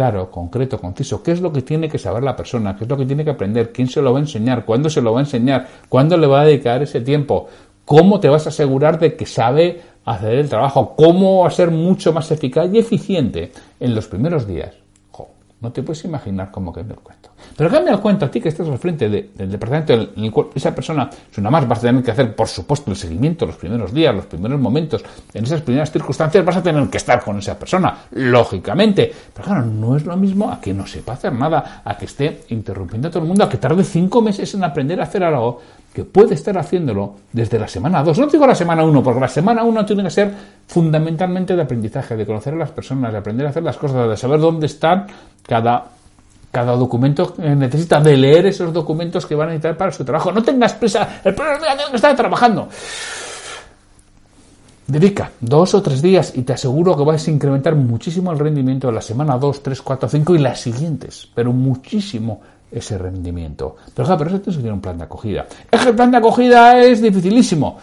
claro, 0.00 0.30
concreto, 0.30 0.80
conciso, 0.80 1.22
qué 1.22 1.32
es 1.32 1.42
lo 1.42 1.52
que 1.52 1.60
tiene 1.60 1.86
que 1.86 1.98
saber 1.98 2.22
la 2.22 2.34
persona, 2.34 2.74
qué 2.74 2.84
es 2.84 2.90
lo 2.90 2.96
que 2.96 3.04
tiene 3.04 3.22
que 3.22 3.32
aprender, 3.32 3.70
quién 3.70 3.86
se 3.86 4.00
lo 4.00 4.14
va 4.14 4.18
a 4.18 4.22
enseñar, 4.22 4.64
cuándo 4.64 4.88
se 4.88 5.02
lo 5.02 5.12
va 5.12 5.20
a 5.20 5.24
enseñar, 5.24 5.68
cuándo 5.90 6.16
le 6.16 6.26
va 6.26 6.40
a 6.40 6.46
dedicar 6.46 6.82
ese 6.82 7.02
tiempo, 7.02 7.48
cómo 7.84 8.18
te 8.18 8.30
vas 8.30 8.46
a 8.46 8.48
asegurar 8.48 8.98
de 8.98 9.14
que 9.14 9.26
sabe 9.26 9.82
hacer 10.06 10.36
el 10.36 10.48
trabajo, 10.48 10.94
cómo 10.96 11.42
va 11.42 11.48
a 11.48 11.50
ser 11.50 11.70
mucho 11.70 12.14
más 12.14 12.30
eficaz 12.30 12.70
y 12.72 12.78
eficiente 12.78 13.52
en 13.78 13.94
los 13.94 14.08
primeros 14.08 14.46
días. 14.46 14.72
No 15.60 15.70
te 15.70 15.82
puedes 15.82 16.04
imaginar 16.04 16.50
cómo 16.50 16.72
me 16.72 16.82
lo 16.82 16.96
cuento. 16.96 17.30
Pero 17.56 17.70
cambia 17.70 17.92
el 17.92 18.00
cuento 18.00 18.24
a 18.24 18.30
ti 18.30 18.40
que 18.40 18.48
estás 18.48 18.68
al 18.68 18.78
frente 18.78 19.08
del 19.08 19.50
departamento 19.50 19.92
en 19.92 20.24
el 20.24 20.30
cual 20.30 20.48
esa 20.54 20.74
persona, 20.74 21.10
una 21.36 21.50
más, 21.50 21.68
vas 21.68 21.78
a 21.80 21.82
tener 21.82 22.02
que 22.02 22.10
hacer, 22.10 22.34
por 22.34 22.48
supuesto, 22.48 22.90
el 22.90 22.96
seguimiento 22.96 23.44
los 23.44 23.56
primeros 23.56 23.92
días, 23.92 24.14
los 24.14 24.26
primeros 24.26 24.58
momentos, 24.58 25.04
en 25.34 25.44
esas 25.44 25.60
primeras 25.60 25.90
circunstancias 25.90 26.44
vas 26.44 26.56
a 26.56 26.62
tener 26.62 26.88
que 26.88 26.96
estar 26.96 27.22
con 27.22 27.38
esa 27.38 27.58
persona, 27.58 27.96
lógicamente. 28.12 29.12
Pero 29.34 29.44
claro, 29.46 29.66
no 29.66 29.96
es 29.96 30.04
lo 30.06 30.16
mismo 30.16 30.50
a 30.50 30.60
que 30.60 30.72
no 30.72 30.86
sepa 30.86 31.12
hacer 31.12 31.32
nada, 31.32 31.82
a 31.84 31.96
que 31.96 32.06
esté 32.06 32.42
interrumpiendo 32.48 33.08
a 33.08 33.10
todo 33.10 33.22
el 33.22 33.28
mundo, 33.28 33.44
a 33.44 33.48
que 33.48 33.58
tarde 33.58 33.84
cinco 33.84 34.22
meses 34.22 34.54
en 34.54 34.64
aprender 34.64 35.00
a 35.00 35.04
hacer 35.04 35.22
algo 35.22 35.60
que 35.92 36.04
puede 36.04 36.34
estar 36.34 36.56
haciéndolo 36.56 37.14
desde 37.32 37.58
la 37.58 37.66
semana 37.66 38.02
2. 38.02 38.18
No 38.18 38.26
digo 38.26 38.46
la 38.46 38.54
semana 38.54 38.84
1, 38.84 39.02
porque 39.02 39.20
la 39.20 39.28
semana 39.28 39.64
1 39.64 39.86
tiene 39.86 40.04
que 40.04 40.10
ser 40.10 40.32
fundamentalmente 40.66 41.56
de 41.56 41.62
aprendizaje, 41.62 42.16
de 42.16 42.24
conocer 42.24 42.54
a 42.54 42.58
las 42.58 42.70
personas, 42.70 43.12
de 43.12 43.18
aprender 43.18 43.46
a 43.46 43.50
hacer 43.50 43.62
las 43.62 43.76
cosas, 43.76 44.08
de 44.08 44.16
saber 44.16 44.38
dónde 44.40 44.66
están 44.66 45.06
cada 45.46 45.84
cada 46.50 46.74
documento 46.74 47.34
necesita 47.38 48.00
de 48.00 48.16
leer 48.16 48.46
esos 48.46 48.72
documentos 48.72 49.24
que 49.24 49.36
van 49.36 49.48
a 49.48 49.52
necesitar 49.52 49.76
para 49.76 49.92
su 49.92 50.04
trabajo. 50.04 50.32
No 50.32 50.42
tengas 50.42 50.74
prisa, 50.74 51.20
el 51.22 51.34
primer 51.34 51.60
día 51.60 51.76
que 51.88 51.96
está 51.96 52.14
trabajando. 52.14 52.68
Dedica 54.86 55.30
dos 55.40 55.74
o 55.74 55.82
tres 55.82 56.02
días 56.02 56.32
y 56.34 56.42
te 56.42 56.54
aseguro 56.54 56.96
que 56.96 57.04
vas 57.04 57.28
a 57.28 57.30
incrementar 57.30 57.76
muchísimo 57.76 58.32
el 58.32 58.40
rendimiento 58.40 58.88
de 58.88 58.94
la 58.94 59.00
semana 59.00 59.38
2, 59.38 59.62
3, 59.62 59.82
4, 59.82 60.08
5 60.08 60.34
y 60.34 60.38
las 60.38 60.60
siguientes, 60.60 61.28
pero 61.32 61.52
muchísimo 61.52 62.40
ese 62.70 62.98
rendimiento. 62.98 63.76
Pero, 63.94 64.06
ja, 64.06 64.16
pero 64.16 64.30
eso 64.30 64.40
tienes 64.40 64.56
que 64.56 64.62
tener 64.62 64.72
un 64.72 64.80
plan 64.80 64.98
de 64.98 65.04
acogida. 65.04 65.46
Es 65.70 65.80
que 65.80 65.88
el 65.90 65.94
plan 65.94 66.10
de 66.10 66.16
acogida 66.16 66.80
es 66.82 67.02
dificilísimo. 67.02 67.78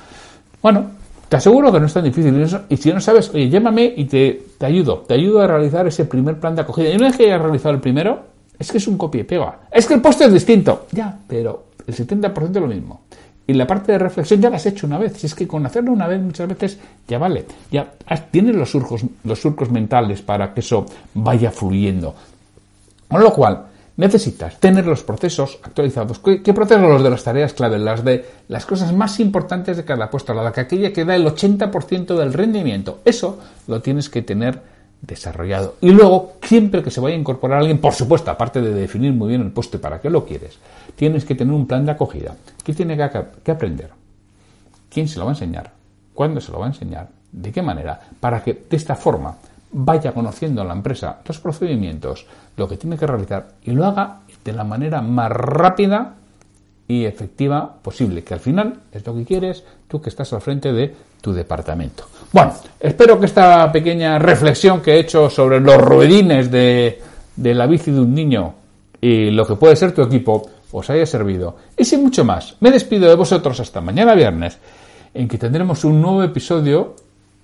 Bueno, 0.62 0.86
te 1.28 1.36
aseguro 1.36 1.72
que 1.72 1.80
no 1.80 1.86
es 1.86 1.94
tan 1.94 2.04
difícil. 2.04 2.46
Y 2.70 2.78
si 2.78 2.92
no 2.92 3.02
sabes, 3.02 3.30
oye, 3.34 3.50
llámame 3.50 3.94
y 3.96 4.06
te, 4.06 4.44
te 4.58 4.66
ayudo. 4.66 5.00
Te 5.00 5.16
ayudo 5.16 5.42
a 5.42 5.48
realizar 5.48 5.86
ese 5.88 6.06
primer 6.06 6.40
plan 6.40 6.56
de 6.56 6.62
acogida. 6.62 6.90
Y 6.90 6.96
una 6.96 7.08
vez 7.08 7.18
que 7.18 7.26
hayas 7.26 7.42
realizado 7.42 7.76
el 7.76 7.82
primero, 7.82 8.20
es 8.58 8.72
que 8.72 8.78
es 8.78 8.88
un 8.88 8.98
copia 8.98 9.22
y 9.22 9.24
pega. 9.24 9.60
Es 9.72 9.86
que 9.86 9.96
el 9.96 10.02
poste 10.02 10.26
es 10.26 10.34
distinto. 10.34 10.88
Ya, 10.92 11.18
pero 11.28 11.66
el 11.86 11.96
70% 11.96 12.50
es 12.50 12.62
lo 12.62 12.68
mismo. 12.68 13.02
Y 13.46 13.54
la 13.54 13.66
parte 13.66 13.94
de 13.94 13.98
reflexión 13.98 14.42
ya 14.42 14.50
la 14.50 14.58
has 14.58 14.66
hecho 14.66 14.88
una 14.88 14.98
vez. 14.98 15.18
Si 15.18 15.26
es 15.26 15.34
que 15.34 15.48
con 15.48 15.66
hacerlo 15.66 15.92
una 15.92 16.08
vez 16.08 16.22
muchas 16.22 16.50
veces 16.50 16.78
ya 17.08 17.18
vale. 17.18 17.46
Ya 17.72 17.94
tienes 18.30 18.56
los 18.56 18.70
surcos, 18.70 19.06
los 19.24 19.40
surcos 19.40 19.72
mentales 19.72 20.22
para 20.22 20.54
que 20.54 20.60
eso 20.60 20.86
vaya 21.14 21.50
fluyendo. 21.50 22.14
Con 23.08 23.22
lo 23.22 23.32
cual, 23.32 23.66
necesitas 23.98 24.60
tener 24.60 24.86
los 24.86 25.04
procesos 25.04 25.60
actualizados. 25.64 26.20
¿Qué, 26.20 26.54
procesos? 26.54 26.84
Los 26.84 27.04
de 27.04 27.10
las 27.10 27.24
tareas 27.24 27.54
clave, 27.54 27.80
las 27.80 28.04
de 28.04 28.26
las 28.48 28.66
cosas 28.66 28.94
más 28.94 29.20
importantes 29.20 29.76
de 29.76 29.84
cada 29.84 30.10
puesto, 30.10 30.34
la 30.34 30.50
de 30.50 30.62
aquella 30.62 30.94
que 30.94 31.04
da 31.04 31.16
el 31.16 31.26
80% 31.26 32.16
del 32.16 32.34
rendimiento. 32.34 33.00
Eso 33.04 33.40
lo 33.68 33.82
tienes 33.82 34.10
que 34.10 34.22
tener 34.22 34.62
desarrollado. 35.02 35.76
Y 35.82 35.90
luego, 35.90 36.34
siempre 36.42 36.84
que 36.84 36.92
se 36.92 37.02
vaya 37.02 37.16
a 37.16 37.20
incorporar 37.20 37.60
alguien, 37.60 37.80
por 37.80 37.94
supuesto, 37.94 38.32
aparte 38.32 38.62
de 38.62 38.74
definir 38.74 39.14
muy 39.14 39.30
bien 39.30 39.42
el 39.42 39.52
puesto 39.52 39.78
y 39.78 39.80
para 39.80 40.00
qué 40.00 40.10
lo 40.10 40.26
quieres, 40.26 40.58
tienes 40.96 41.26
que 41.26 41.36
tener 41.36 41.54
un 41.54 41.68
plan 41.68 41.86
de 41.86 41.92
acogida. 41.92 42.36
¿Qué 42.64 42.74
tiene 42.74 42.96
que, 42.96 43.52
aprender? 43.52 43.90
¿Quién 44.90 45.08
se 45.08 45.20
lo 45.20 45.26
va 45.26 45.32
a 45.32 45.34
enseñar? 45.34 45.72
¿Cuándo 46.14 46.40
se 46.40 46.52
lo 46.52 46.60
va 46.60 46.66
a 46.66 46.70
enseñar? 46.70 47.10
¿De 47.32 47.52
qué 47.52 47.62
manera? 47.62 48.00
Para 48.20 48.44
que 48.44 48.66
de 48.70 48.78
esta 48.78 48.96
forma 48.96 49.36
vaya 49.72 50.14
conociendo 50.14 50.64
la 50.64 50.74
empresa 50.74 51.20
los 51.26 51.40
procedimientos, 51.40 52.26
lo 52.56 52.68
que 52.68 52.78
tiene 52.78 52.98
que 52.98 53.08
realizar 53.08 53.48
y 53.64 53.72
lo 53.72 53.86
haga 53.86 54.22
de 54.44 54.54
la 54.54 54.64
manera 54.64 55.02
más 55.02 55.32
rápida 55.32 56.16
y 56.88 57.04
efectiva 57.04 57.76
posible, 57.82 58.24
que 58.24 58.34
al 58.34 58.40
final 58.40 58.80
es 58.92 59.06
lo 59.06 59.14
que 59.14 59.26
quieres 59.26 59.64
tú 59.88 60.02
que 60.02 60.10
estás 60.10 60.32
al 60.32 60.42
frente 60.42 60.72
de 60.72 60.96
tu 61.20 61.34
departamento. 61.34 62.06
Bueno, 62.32 62.54
espero 62.80 63.20
que 63.20 63.26
esta 63.26 63.70
pequeña 63.72 64.18
reflexión 64.20 64.82
que 64.82 64.94
he 64.94 65.00
hecho 65.00 65.30
sobre 65.30 65.60
los 65.60 65.78
ruedines 65.82 66.50
de, 66.50 67.02
de 67.36 67.54
la 67.54 67.68
bici 67.68 67.92
de 67.92 68.00
un 68.00 68.14
niño 68.14 68.54
y 69.02 69.32
lo 69.32 69.46
que 69.46 69.56
puede 69.56 69.76
ser 69.76 69.94
tu 69.94 70.02
equipo 70.02 70.50
os 70.72 70.90
haya 70.90 71.06
servido. 71.06 71.58
Y 71.78 71.86
sin 71.86 72.04
mucho 72.04 72.24
más, 72.24 72.56
me 72.60 72.72
despido 72.72 73.10
de 73.10 73.16
vosotros 73.16 73.60
hasta 73.60 73.82
mañana 73.82 74.16
viernes, 74.16 74.58
en 75.14 75.28
que 75.28 75.38
tendremos 75.38 75.84
un 75.84 76.02
nuevo 76.02 76.24
episodio 76.24 76.96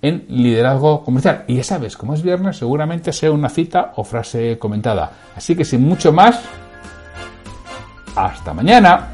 en 0.04 0.26
liderazgo 0.28 1.02
comercial. 1.02 1.44
Y 1.48 1.56
ya 1.56 1.64
sabes, 1.64 1.96
como 1.96 2.12
es 2.12 2.22
viernes, 2.22 2.58
seguramente 2.58 3.10
sea 3.10 3.32
una 3.32 3.48
cita 3.48 3.94
o 3.96 4.04
frase 4.04 4.58
comentada. 4.58 5.10
Así 5.34 5.56
que 5.56 5.64
sin 5.64 5.80
mucho 5.80 6.12
más, 6.12 6.42
hasta 8.14 8.52
mañana. 8.52 9.13